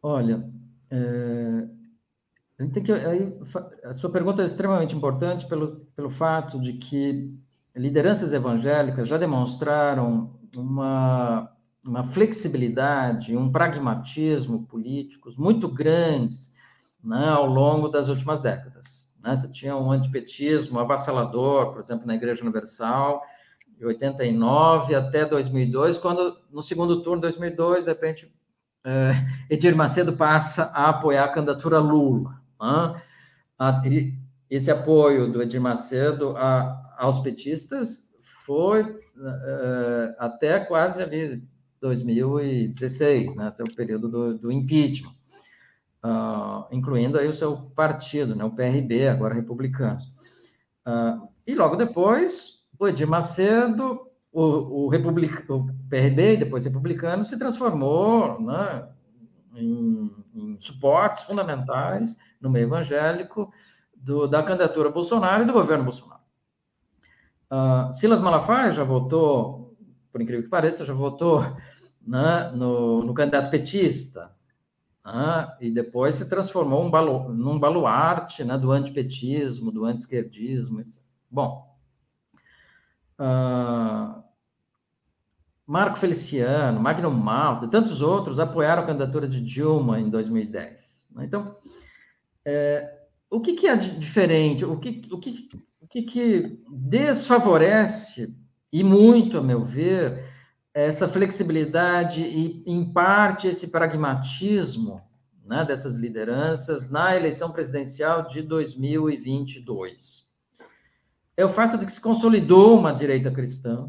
Olha, 0.00 0.48
é, 0.92 1.68
que, 2.84 2.92
aí, 2.92 3.36
a 3.82 3.94
sua 3.94 4.12
pergunta 4.12 4.42
é 4.42 4.46
extremamente 4.46 4.94
importante 4.94 5.44
pelo, 5.48 5.80
pelo 5.96 6.08
fato 6.08 6.60
de 6.60 6.74
que 6.74 7.36
lideranças 7.74 8.32
evangélicas 8.32 9.08
já 9.08 9.18
demonstraram 9.18 10.38
uma, 10.54 11.53
uma 11.84 12.02
flexibilidade, 12.02 13.36
um 13.36 13.52
pragmatismo 13.52 14.66
políticos 14.66 15.36
muito 15.36 15.68
grandes 15.68 16.52
né, 17.02 17.28
ao 17.28 17.46
longo 17.46 17.88
das 17.88 18.08
últimas 18.08 18.40
décadas. 18.40 19.12
Né? 19.22 19.36
Você 19.36 19.52
tinha 19.52 19.76
um 19.76 19.90
antipetismo 19.90 20.80
avassalador, 20.80 21.72
por 21.72 21.80
exemplo, 21.80 22.06
na 22.06 22.14
Igreja 22.14 22.42
Universal, 22.42 23.22
de 23.76 23.84
89 23.84 24.94
até 24.94 25.26
2002, 25.26 25.98
quando 25.98 26.38
no 26.50 26.62
segundo 26.62 27.02
turno, 27.02 27.20
2002, 27.20 27.84
de 27.84 27.90
repente, 27.90 28.34
é, 28.84 29.12
Edir 29.50 29.76
Macedo 29.76 30.14
passa 30.14 30.70
a 30.74 30.88
apoiar 30.88 31.24
a 31.24 31.32
candidatura 31.32 31.78
Lula. 31.78 32.40
Né? 32.60 33.02
esse 34.50 34.70
apoio 34.70 35.32
do 35.32 35.42
Edir 35.42 35.60
Macedo 35.60 36.36
a, 36.36 36.94
aos 36.98 37.20
petistas 37.20 38.14
foi 38.22 38.82
uh, 38.82 40.14
até 40.18 40.60
quase 40.60 41.02
ali 41.02 41.42
2016, 41.88 43.36
né, 43.36 43.48
até 43.48 43.62
o 43.62 43.74
período 43.74 44.08
do, 44.10 44.38
do 44.38 44.52
impeachment 44.52 45.12
uh, 46.04 46.66
incluindo 46.70 47.18
aí 47.18 47.26
o 47.26 47.34
seu 47.34 47.56
partido, 47.74 48.36
né, 48.36 48.44
o 48.44 48.50
PRB, 48.50 49.08
agora 49.08 49.34
republicano. 49.34 50.00
Uh, 50.86 51.26
e 51.46 51.54
logo 51.54 51.76
depois, 51.76 52.66
o 52.78 52.86
Edir 52.86 53.08
Macedo, 53.08 54.06
o, 54.30 54.84
o, 54.84 54.88
republic, 54.88 55.50
o 55.50 55.66
PRB, 55.88 56.36
depois 56.36 56.64
republicano, 56.64 57.24
se 57.24 57.38
transformou 57.38 58.40
né, 58.40 58.88
em, 59.54 60.10
em 60.34 60.60
suportes 60.60 61.24
fundamentais 61.24 62.18
no 62.40 62.50
meio 62.50 62.66
evangélico 62.66 63.50
do, 63.96 64.26
da 64.26 64.42
candidatura 64.42 64.90
Bolsonaro 64.90 65.44
e 65.44 65.46
do 65.46 65.52
governo 65.52 65.84
Bolsonaro. 65.84 66.20
Uh, 67.50 67.92
Silas 67.92 68.20
Malafaia 68.20 68.72
já 68.72 68.84
votou, 68.84 69.76
por 70.12 70.20
incrível 70.20 70.42
que 70.42 70.50
pareça, 70.50 70.84
já 70.84 70.92
votou 70.92 71.44
né, 72.06 72.50
no, 72.54 73.02
no 73.02 73.14
candidato 73.14 73.50
petista, 73.50 74.34
né? 75.04 75.56
e 75.60 75.70
depois 75.70 76.14
se 76.14 76.28
transformou 76.28 76.84
um 76.84 76.90
balu 76.90 77.28
num 77.32 77.58
baluarte 77.58 78.44
né, 78.44 78.56
do 78.58 78.70
antipetismo, 78.70 79.70
do 79.70 79.84
anti-esquerdismo, 79.84 80.80
etc. 80.80 81.02
Bom, 81.30 81.76
uh, 83.18 84.22
Marco 85.66 85.98
Feliciano, 85.98 86.78
Magno 86.78 87.10
Malta 87.10 87.68
tantos 87.68 88.00
outros 88.00 88.38
apoiaram 88.38 88.82
a 88.82 88.86
candidatura 88.86 89.26
de 89.26 89.42
Dilma 89.42 89.98
em 89.98 90.10
2010. 90.10 91.06
Né? 91.10 91.24
Então, 91.24 91.56
é, 92.44 92.98
o 93.30 93.40
que, 93.40 93.54
que, 93.54 93.66
é 93.66 93.76
diferente? 93.76 94.64
O 94.64 94.78
que, 94.78 95.02
o 95.10 95.18
que, 95.18 95.48
o 95.80 95.88
que, 95.88 96.02
que 96.02 96.64
desfavorece, 96.70 98.38
e 98.72 98.84
muito, 98.84 99.38
a 99.38 99.42
meu 99.42 99.64
ver, 99.64 100.23
essa 100.74 101.08
flexibilidade 101.08 102.20
e, 102.20 102.64
em 102.66 102.92
parte, 102.92 103.46
esse 103.46 103.70
pragmatismo 103.70 105.00
né, 105.46 105.64
dessas 105.64 105.96
lideranças 105.96 106.90
na 106.90 107.14
eleição 107.14 107.52
presidencial 107.52 108.26
de 108.26 108.42
2022. 108.42 110.34
É 111.36 111.44
o 111.44 111.48
fato 111.48 111.78
de 111.78 111.86
que 111.86 111.92
se 111.92 112.00
consolidou 112.00 112.76
uma 112.78 112.92
direita 112.92 113.30
cristã, 113.30 113.88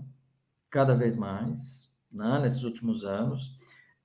cada 0.70 0.94
vez 0.96 1.16
mais, 1.16 1.96
né, 2.12 2.40
nesses 2.42 2.64
últimos 2.64 3.04
anos. 3.04 3.58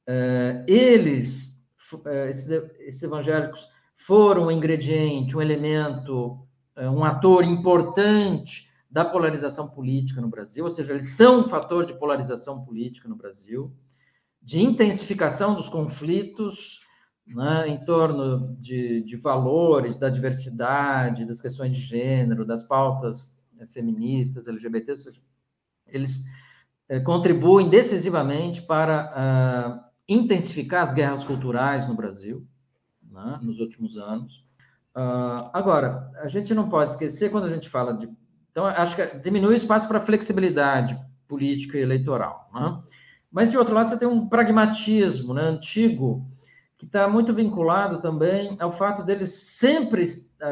É, 0.06 0.64
eles, 0.66 1.66
é, 2.06 2.30
esses, 2.30 3.02
evangélicos, 3.02 3.68
foram 3.94 4.46
um 4.46 4.50
ingrediente, 4.50 5.36
um 5.36 5.42
elemento, 5.42 6.46
é, 6.76 6.88
um 6.88 7.04
ator 7.04 7.44
importante 7.44 8.69
da 8.90 9.04
polarização 9.04 9.68
política 9.68 10.20
no 10.20 10.28
Brasil, 10.28 10.64
ou 10.64 10.70
seja, 10.70 10.92
eles 10.92 11.10
são 11.10 11.40
um 11.40 11.48
fator 11.48 11.86
de 11.86 11.94
polarização 11.94 12.64
política 12.64 13.08
no 13.08 13.14
Brasil, 13.14 13.72
de 14.42 14.60
intensificação 14.60 15.54
dos 15.54 15.68
conflitos 15.68 16.80
né, 17.26 17.68
em 17.68 17.84
torno 17.84 18.56
de, 18.56 19.04
de 19.04 19.16
valores, 19.16 19.98
da 19.98 20.08
diversidade, 20.08 21.24
das 21.24 21.40
questões 21.40 21.76
de 21.76 21.80
gênero, 21.80 22.44
das 22.44 22.66
pautas 22.66 23.40
eh, 23.58 23.66
feministas, 23.66 24.48
LGBT, 24.48 24.94
eles 25.86 26.24
é, 26.88 26.98
contribuem 26.98 27.68
decisivamente 27.68 28.62
para 28.62 29.12
uh, 29.14 29.90
intensificar 30.08 30.82
as 30.82 30.92
guerras 30.92 31.22
culturais 31.22 31.88
no 31.88 31.94
Brasil, 31.94 32.46
né, 33.02 33.38
nos 33.42 33.60
últimos 33.60 33.96
anos. 33.96 34.44
Uh, 34.96 35.50
agora, 35.52 36.10
a 36.16 36.26
gente 36.26 36.52
não 36.52 36.68
pode 36.68 36.92
esquecer, 36.92 37.30
quando 37.30 37.44
a 37.44 37.54
gente 37.54 37.68
fala 37.68 37.96
de. 37.96 38.08
Então, 38.50 38.66
acho 38.66 38.96
que 38.96 39.18
diminui 39.18 39.54
o 39.54 39.56
espaço 39.56 39.86
para 39.86 40.00
flexibilidade 40.00 40.98
política 41.28 41.78
e 41.78 41.82
eleitoral. 41.82 42.50
Né? 42.52 42.78
Mas, 43.30 43.50
de 43.50 43.58
outro 43.58 43.74
lado, 43.74 43.88
você 43.88 43.98
tem 43.98 44.08
um 44.08 44.28
pragmatismo 44.28 45.32
né, 45.32 45.42
antigo, 45.42 46.26
que 46.76 46.86
está 46.86 47.06
muito 47.06 47.32
vinculado 47.32 48.00
também 48.00 48.56
ao 48.58 48.70
fato 48.70 49.04
deles 49.04 49.32
sempre, 49.34 50.04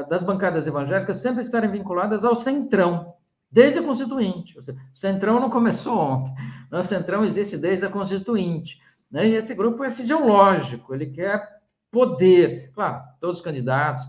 das 0.09 0.25
bancadas 0.25 0.67
evangélicas, 0.67 1.17
sempre 1.17 1.43
estarem 1.43 1.71
vinculadas 1.71 2.25
ao 2.25 2.37
centrão, 2.37 3.15
desde 3.51 3.79
a 3.79 3.83
Constituinte. 3.83 4.59
o 4.59 4.63
Centrão 4.95 5.41
não 5.41 5.49
começou 5.49 5.99
ontem, 5.99 6.35
né? 6.71 6.81
o 6.81 6.85
Centrão 6.85 7.25
existe 7.25 7.57
desde 7.57 7.87
a 7.87 7.89
Constituinte. 7.89 8.79
Né? 9.11 9.27
E 9.27 9.35
esse 9.35 9.55
grupo 9.55 9.83
é 9.83 9.91
fisiológico, 9.91 10.95
ele 10.95 11.07
quer 11.07 11.49
poder. 11.91 12.71
Claro, 12.75 13.03
todos 13.19 13.39
os 13.39 13.45
candidatos, 13.45 14.03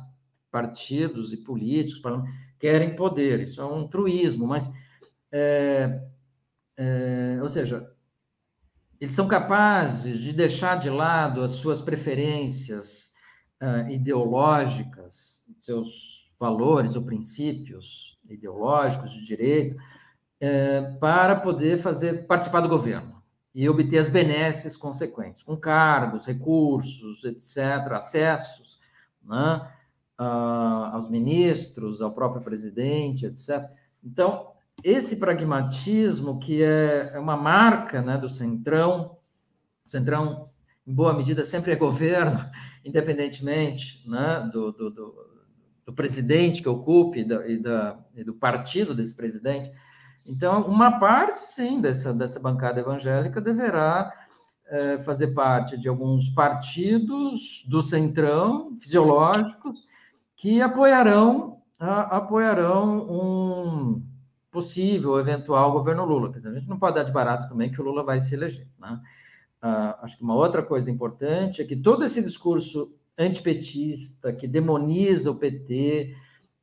partidos 0.51 1.31
e 1.31 1.37
políticos 1.37 2.01
querem 2.59 2.95
poder, 2.95 3.39
isso 3.41 3.61
é 3.61 3.65
um 3.65 3.87
truísmo, 3.87 4.47
mas. 4.47 4.71
É, 5.31 6.01
é, 6.77 7.39
ou 7.41 7.49
seja, 7.49 7.91
eles 8.99 9.15
são 9.15 9.27
capazes 9.27 10.21
de 10.21 10.33
deixar 10.33 10.77
de 10.77 10.89
lado 10.89 11.41
as 11.41 11.51
suas 11.51 11.81
preferências 11.81 13.13
uh, 13.61 13.89
ideológicas, 13.89 15.47
seus 15.61 16.33
valores 16.39 16.95
ou 16.95 17.05
princípios 17.05 18.17
ideológicos 18.29 19.11
de 19.11 19.25
direito, 19.25 19.77
uh, 19.77 20.99
para 20.99 21.37
poder 21.37 21.77
fazer 21.77 22.27
participar 22.27 22.61
do 22.61 22.69
governo 22.69 23.21
e 23.55 23.67
obter 23.67 23.97
as 23.97 24.09
benesses 24.09 24.75
consequentes, 24.75 25.43
com 25.43 25.55
cargos, 25.57 26.25
recursos, 26.25 27.23
etc., 27.23 27.91
acessos 27.93 28.79
né, 29.23 29.67
aos 30.19 31.09
ministros, 31.09 32.01
ao 32.01 32.11
próprio 32.11 32.41
presidente, 32.41 33.25
etc. 33.25 33.69
Então, 34.03 34.47
esse 34.83 35.17
pragmatismo 35.19 36.39
que 36.39 36.61
é, 36.61 37.11
é 37.13 37.19
uma 37.19 37.37
marca 37.37 38.01
né, 38.01 38.17
do 38.17 38.29
Centrão, 38.29 39.17
Centrão, 39.85 40.49
em 40.85 40.93
boa 40.93 41.13
medida, 41.13 41.43
sempre 41.43 41.71
é 41.71 41.75
governo, 41.75 42.39
independentemente 42.83 44.03
né, 44.07 44.49
do, 44.51 44.71
do, 44.71 44.89
do, 44.89 45.15
do 45.85 45.93
presidente 45.93 46.61
que 46.61 46.69
ocupe 46.69 47.21
e, 47.21 47.27
da, 47.27 47.47
e, 47.47 47.57
da, 47.57 47.99
e 48.13 48.23
do 48.23 48.33
partido 48.33 48.93
desse 48.93 49.15
presidente. 49.15 49.71
Então, 50.27 50.63
uma 50.63 50.99
parte, 50.99 51.39
sim, 51.39 51.79
dessa, 51.81 52.13
dessa 52.13 52.41
bancada 52.41 52.79
evangélica 52.79 53.39
deverá 53.39 54.13
é, 54.67 54.99
fazer 54.99 55.33
parte 55.33 55.77
de 55.77 55.87
alguns 55.87 56.29
partidos 56.29 57.65
do 57.67 57.81
centrão, 57.81 58.75
fisiológicos, 58.77 59.87
que 60.39 60.61
apoiarão, 60.61 61.61
a, 61.77 62.15
apoiarão 62.15 63.01
um, 63.11 64.01
possível, 64.49 65.19
eventual 65.19 65.73
governo 65.73 66.05
Lula. 66.05 66.31
Quer 66.31 66.37
dizer, 66.37 66.49
a 66.49 66.53
gente 66.53 66.69
não 66.69 66.79
pode 66.79 66.95
dar 66.95 67.03
de 67.03 67.11
barato 67.11 67.49
também 67.49 67.69
que 67.69 67.79
o 67.79 67.83
Lula 67.83 68.03
vai 68.03 68.21
se 68.21 68.35
eleger. 68.35 68.65
Né? 68.79 69.01
Uh, 69.61 69.95
acho 70.01 70.17
que 70.17 70.23
uma 70.23 70.35
outra 70.35 70.63
coisa 70.63 70.89
importante 70.89 71.61
é 71.61 71.65
que 71.65 71.75
todo 71.75 72.05
esse 72.05 72.23
discurso 72.23 72.95
antipetista, 73.17 74.31
que 74.31 74.47
demoniza 74.47 75.29
o 75.29 75.35
PT, 75.35 76.15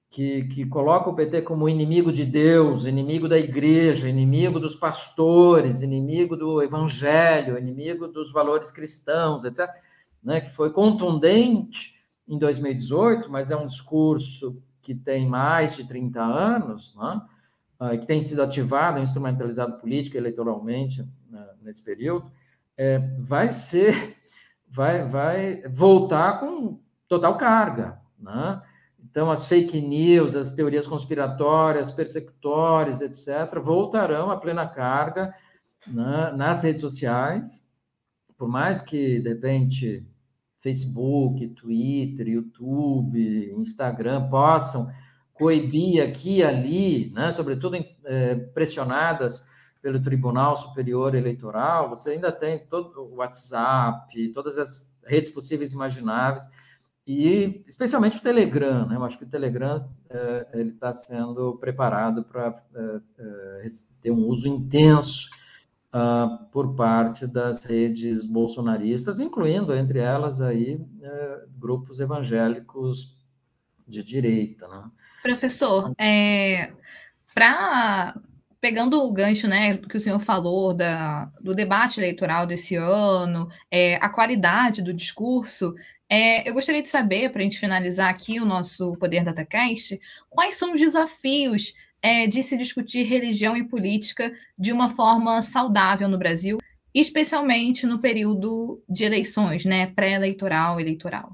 que, 0.08 0.44
que 0.44 0.64
coloca 0.64 1.10
o 1.10 1.14
PT 1.14 1.42
como 1.42 1.68
inimigo 1.68 2.10
de 2.10 2.24
Deus, 2.24 2.86
inimigo 2.86 3.28
da 3.28 3.38
igreja, 3.38 4.08
inimigo 4.08 4.58
dos 4.58 4.76
pastores, 4.76 5.82
inimigo 5.82 6.34
do 6.34 6.62
evangelho, 6.62 7.58
inimigo 7.58 8.08
dos 8.08 8.32
valores 8.32 8.70
cristãos, 8.70 9.44
etc., 9.44 9.68
né, 10.24 10.40
que 10.40 10.50
foi 10.50 10.70
contundente 10.72 11.95
em 12.28 12.38
2018, 12.38 13.30
mas 13.30 13.50
é 13.50 13.56
um 13.56 13.66
discurso 13.66 14.62
que 14.82 14.94
tem 14.94 15.28
mais 15.28 15.76
de 15.76 15.84
30 15.86 16.22
anos, 16.22 16.96
né? 16.96 17.22
uh, 17.80 17.98
que 17.98 18.06
tem 18.06 18.20
sido 18.20 18.42
ativado, 18.42 19.00
instrumentalizado 19.00 19.78
política 19.78 20.18
eleitoralmente 20.18 21.06
né, 21.30 21.46
nesse 21.62 21.84
período, 21.84 22.30
é, 22.76 22.98
vai 23.18 23.50
ser, 23.50 24.16
vai, 24.68 25.04
vai 25.06 25.62
voltar 25.68 26.40
com 26.40 26.78
total 27.08 27.36
carga, 27.36 28.00
né? 28.18 28.62
Então, 29.02 29.30
as 29.30 29.46
fake 29.46 29.80
news, 29.80 30.36
as 30.36 30.52
teorias 30.52 30.86
conspiratórias, 30.86 31.90
persecutórias, 31.90 33.00
etc., 33.00 33.58
voltarão 33.62 34.30
a 34.30 34.36
plena 34.36 34.68
carga 34.68 35.34
né, 35.86 36.32
nas 36.36 36.62
redes 36.64 36.82
sociais, 36.82 37.72
por 38.36 38.46
mais 38.46 38.82
que, 38.82 39.20
de 39.20 39.28
repente, 39.30 40.06
Facebook, 40.66 41.46
Twitter, 41.50 42.26
YouTube, 42.26 43.54
Instagram 43.56 44.28
possam 44.28 44.90
coibir 45.32 46.02
aqui 46.02 46.38
e 46.38 46.42
ali, 46.42 47.12
né, 47.14 47.30
sobretudo 47.30 47.76
é, 48.04 48.34
pressionadas 48.34 49.46
pelo 49.80 50.02
Tribunal 50.02 50.56
Superior 50.56 51.14
Eleitoral, 51.14 51.88
você 51.88 52.12
ainda 52.12 52.32
tem 52.32 52.58
todo 52.58 53.00
o 53.00 53.16
WhatsApp, 53.16 54.32
todas 54.32 54.58
as 54.58 54.98
redes 55.06 55.30
possíveis 55.30 55.70
e 55.70 55.76
imagináveis, 55.76 56.42
e 57.06 57.62
especialmente 57.68 58.18
o 58.18 58.20
Telegram, 58.20 58.88
né? 58.88 58.96
Eu 58.96 59.04
acho 59.04 59.16
que 59.16 59.22
o 59.22 59.28
Telegram 59.28 59.88
é, 60.10 60.46
ele 60.54 60.70
está 60.70 60.92
sendo 60.92 61.56
preparado 61.58 62.24
para 62.24 62.52
é, 62.74 63.00
é, 63.20 63.66
ter 64.02 64.10
um 64.10 64.26
uso 64.26 64.48
intenso 64.48 65.30
uh, 65.96 66.44
por 66.50 66.74
parte 66.74 67.26
das 67.26 67.64
redes 67.64 68.26
bolsonaristas, 68.26 69.18
incluindo 69.18 69.74
entre 69.74 69.98
elas 69.98 70.42
aí 70.42 70.78
é, 71.02 71.40
grupos 71.56 72.00
evangélicos 72.00 73.16
de 73.88 74.02
direita, 74.02 74.68
né? 74.68 74.84
Professor, 75.22 75.92
é, 75.98 76.72
para 77.34 78.20
pegando 78.60 79.00
o 79.00 79.12
gancho, 79.12 79.46
né, 79.46 79.76
que 79.76 79.96
o 79.96 80.00
senhor 80.00 80.18
falou 80.18 80.74
da, 80.74 81.26
do 81.40 81.54
debate 81.54 82.00
eleitoral 82.00 82.46
desse 82.46 82.74
ano, 82.74 83.48
é, 83.70 83.94
a 83.96 84.08
qualidade 84.08 84.82
do 84.82 84.92
discurso, 84.92 85.72
é, 86.08 86.48
eu 86.48 86.54
gostaria 86.54 86.82
de 86.82 86.88
saber, 86.88 87.30
para 87.30 87.40
a 87.40 87.44
gente 87.44 87.60
finalizar 87.60 88.10
aqui 88.10 88.40
o 88.40 88.44
nosso 88.44 88.96
Poder 88.96 89.22
DataCast, 89.22 90.00
quais 90.28 90.56
são 90.56 90.72
os 90.72 90.80
desafios 90.80 91.74
é, 92.02 92.26
de 92.26 92.42
se 92.42 92.56
discutir 92.56 93.04
religião 93.04 93.56
e 93.56 93.66
política 93.66 94.32
de 94.58 94.72
uma 94.72 94.88
forma 94.88 95.42
saudável 95.42 96.08
no 96.08 96.18
Brasil, 96.18 96.58
especialmente 96.94 97.86
no 97.86 97.98
período 97.98 98.82
de 98.88 99.04
eleições, 99.04 99.64
né, 99.64 99.86
pré-eleitoral, 99.88 100.80
eleitoral? 100.80 101.32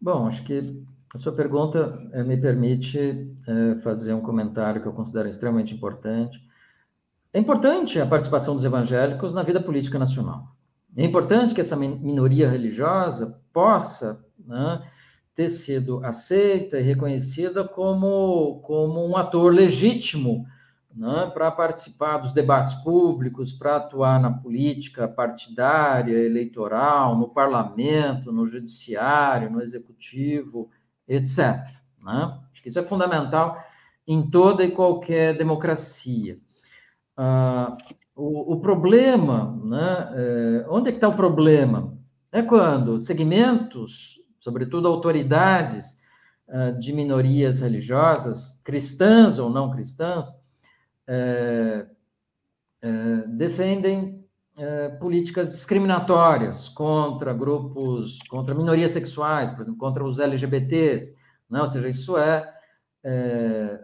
Bom, 0.00 0.26
acho 0.26 0.44
que 0.44 0.82
a 1.14 1.18
sua 1.18 1.32
pergunta 1.32 1.98
eh, 2.12 2.22
me 2.24 2.36
permite 2.36 2.98
eh, 3.46 3.76
fazer 3.82 4.12
um 4.12 4.20
comentário 4.20 4.82
que 4.82 4.88
eu 4.88 4.92
considero 4.92 5.28
extremamente 5.28 5.72
importante. 5.72 6.42
É 7.32 7.38
importante 7.38 8.00
a 8.00 8.06
participação 8.06 8.54
dos 8.54 8.64
evangélicos 8.64 9.32
na 9.32 9.42
vida 9.42 9.60
política 9.60 9.98
nacional. 9.98 10.48
É 10.96 11.04
importante 11.04 11.54
que 11.54 11.60
essa 11.60 11.76
minoria 11.76 12.48
religiosa 12.48 13.40
possa 13.52 14.24
né, 14.38 14.82
ter 15.34 15.48
sido 15.48 16.04
aceita 16.04 16.78
e 16.78 16.82
reconhecida 16.82 17.66
como, 17.66 18.60
como 18.62 19.04
um 19.06 19.16
ator 19.16 19.52
legítimo 19.52 20.46
né, 20.94 21.30
para 21.34 21.50
participar 21.50 22.18
dos 22.18 22.32
debates 22.32 22.74
públicos, 22.74 23.52
para 23.52 23.76
atuar 23.76 24.20
na 24.20 24.30
política 24.30 25.08
partidária, 25.08 26.16
eleitoral, 26.16 27.18
no 27.18 27.28
parlamento, 27.28 28.30
no 28.30 28.46
judiciário, 28.46 29.50
no 29.50 29.60
executivo, 29.60 30.70
etc. 31.08 31.38
Né? 32.00 32.38
Acho 32.52 32.62
que 32.62 32.68
isso 32.68 32.78
é 32.78 32.82
fundamental 32.82 33.60
em 34.06 34.30
toda 34.30 34.64
e 34.64 34.70
qualquer 34.70 35.36
democracia. 35.36 36.38
Ah, 37.16 37.76
o, 38.14 38.54
o, 38.54 38.60
problema, 38.60 39.58
né, 39.64 40.08
é, 40.14 40.66
onde 40.68 40.88
é 40.88 40.92
que 40.92 40.98
está 40.98 41.08
o 41.08 41.16
problema? 41.16 41.96
É 42.30 42.42
quando 42.42 42.98
segmentos, 43.00 44.20
sobretudo 44.44 44.86
autoridades 44.86 46.02
ah, 46.46 46.72
de 46.72 46.92
minorias 46.92 47.62
religiosas, 47.62 48.60
cristãs 48.62 49.38
ou 49.38 49.48
não 49.48 49.70
cristãs, 49.70 50.28
é, 51.06 51.86
é, 52.82 53.16
defendem 53.28 54.22
é, 54.56 54.90
políticas 54.90 55.52
discriminatórias 55.52 56.68
contra 56.68 57.32
grupos, 57.32 58.18
contra 58.28 58.54
minorias 58.54 58.92
sexuais, 58.92 59.50
por 59.50 59.62
exemplo, 59.62 59.78
contra 59.78 60.04
os 60.04 60.18
LGBTs, 60.18 61.16
né? 61.48 61.62
ou 61.62 61.66
seja, 61.66 61.88
isso 61.88 62.18
é, 62.18 62.44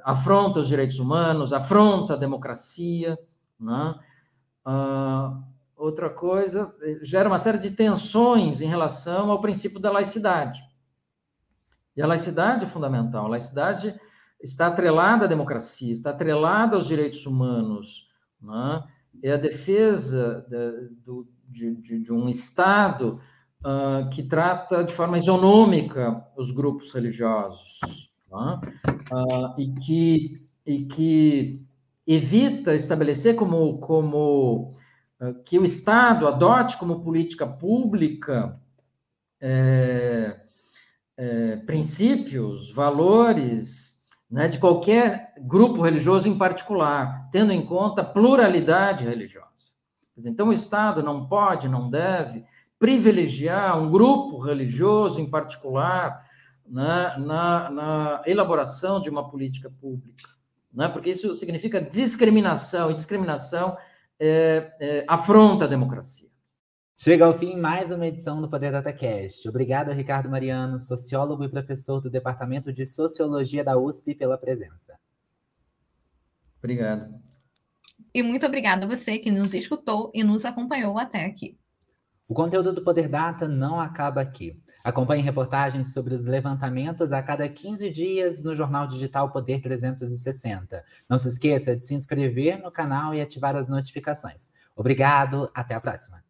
afronta 0.05 0.61
os 0.61 0.68
direitos 0.68 0.99
humanos, 0.99 1.55
afronta 1.55 2.12
a 2.12 2.18
democracia. 2.18 3.18
Né? 3.59 3.94
Uh, 4.66 5.50
outra 5.81 6.11
coisa, 6.11 6.75
gera 7.03 7.29
uma 7.29 7.38
série 7.38 7.59
de 7.59 7.71
tensões 7.71 8.61
em 8.61 8.66
relação 8.66 9.31
ao 9.31 9.40
princípio 9.40 9.81
da 9.81 9.90
laicidade. 9.90 10.61
E 11.97 12.03
a 12.03 12.07
laicidade 12.07 12.64
é 12.64 12.69
fundamental. 12.69 13.27
A 13.27 13.31
laicidade 13.31 13.99
está 14.43 14.66
atrelada 14.66 15.25
à 15.25 15.29
democracia, 15.29 15.93
está 15.93 16.11
atrelada 16.11 16.77
aos 16.77 16.87
direitos 16.87 17.27
humanos. 17.27 18.09
Né? 18.40 18.83
É 19.23 19.33
a 19.33 19.38
defesa 19.38 20.47
de, 21.49 21.75
de, 21.75 21.99
de, 22.05 22.12
um 22.12 22.29
Estado 22.29 23.21
uh, 23.61 24.09
que 24.11 24.23
trata 24.23 24.85
de 24.85 24.93
forma 24.93 25.16
isonômica 25.16 26.27
os 26.37 26.53
grupos 26.53 26.93
religiosos 26.93 27.81
uh, 28.31 29.59
e, 29.59 29.73
que, 29.73 30.47
e 30.64 30.85
que 30.85 31.62
evita 32.07 32.75
estabelecer 32.75 33.35
como, 33.35 33.79
como 33.79 34.75
que 35.44 35.59
o 35.59 35.64
Estado 35.64 36.26
adote 36.26 36.78
como 36.78 37.02
política 37.02 37.46
pública 37.46 38.59
é, 39.40 40.40
é, 41.16 41.56
princípios, 41.56 42.72
valores 42.72 44.06
né, 44.30 44.48
de 44.48 44.59
qualquer 44.59 45.35
grupo 45.40 45.83
religioso 45.83 46.28
em 46.28 46.38
particular, 46.38 47.28
tendo 47.30 47.52
em 47.52 47.64
conta 47.64 48.02
a 48.02 48.04
pluralidade 48.04 49.04
religiosa. 49.04 49.48
Então, 50.16 50.48
o 50.48 50.52
Estado 50.52 51.02
não 51.02 51.26
pode, 51.26 51.68
não 51.68 51.90
deve 51.90 52.44
privilegiar 52.78 53.78
um 53.78 53.90
grupo 53.90 54.38
religioso 54.38 55.20
em 55.20 55.28
particular 55.28 56.26
né, 56.66 57.14
na, 57.18 57.70
na, 57.70 58.22
elaboração 58.26 59.00
de 59.00 59.11
uma 59.11 59.28
política 59.28 59.70
pública, 59.80 60.28
né, 60.72 60.88
porque 60.88 61.11
isso 61.11 61.35
significa 61.37 61.80
discriminação, 61.80 62.90
e 62.90 62.94
discriminação 62.94 63.76
é, 64.20 64.72
é, 64.80 65.04
afronta 65.09 65.64
a 65.64 65.68
democracia. 65.68 66.28
Chega 66.94 67.24
ao 67.24 67.38
fim 67.38 67.56
mais 67.56 67.90
uma 67.90 68.06
edição 68.06 68.42
do 68.42 68.50
Poder 68.50 68.70
DataCast. 68.70 69.48
Obrigado, 69.48 69.90
Ricardo 69.90 70.28
Mariano, 70.28 70.78
sociólogo 70.78 71.42
e 71.42 71.48
professor 71.48 72.02
do 72.02 72.11
Departamento 72.11 72.70
de 72.70 72.85
Sociologia 72.85 73.64
da 73.64 73.78
USP, 73.78 74.14
pela 74.14 74.37
presença. 74.37 74.98
Obrigado. 76.59 77.18
E 78.12 78.22
muito 78.22 78.44
obrigado 78.44 78.85
a 78.85 78.87
você 78.87 79.18
que 79.18 79.30
nos 79.30 79.54
escutou 79.54 80.11
e 80.14 80.22
nos 80.22 80.44
acompanhou 80.44 80.98
até 80.98 81.24
aqui. 81.24 81.59
O 82.28 82.35
conteúdo 82.35 82.74
do 82.74 82.85
Poder 82.85 83.09
Data 83.09 83.48
não 83.48 83.80
acaba 83.80 84.20
aqui. 84.20 84.61
Acompanhe 84.83 85.23
reportagens 85.23 85.93
sobre 85.93 86.14
os 86.14 86.27
levantamentos 86.27 87.12
a 87.12 87.23
cada 87.23 87.49
15 87.49 87.90
dias 87.90 88.43
no 88.43 88.55
jornal 88.55 88.87
digital 88.87 89.31
Poder 89.31 89.61
360. 89.61 90.83
Não 91.09 91.19
se 91.19 91.29
esqueça 91.29 91.77
de 91.77 91.85
se 91.85 91.95
inscrever 91.95 92.59
no 92.59 92.71
canal 92.71 93.14
e 93.14 93.21
ativar 93.21 93.55
as 93.55 93.69
notificações. 93.69 94.51
Obrigado, 94.75 95.51
até 95.55 95.75
a 95.75 95.81
próxima. 95.81 96.23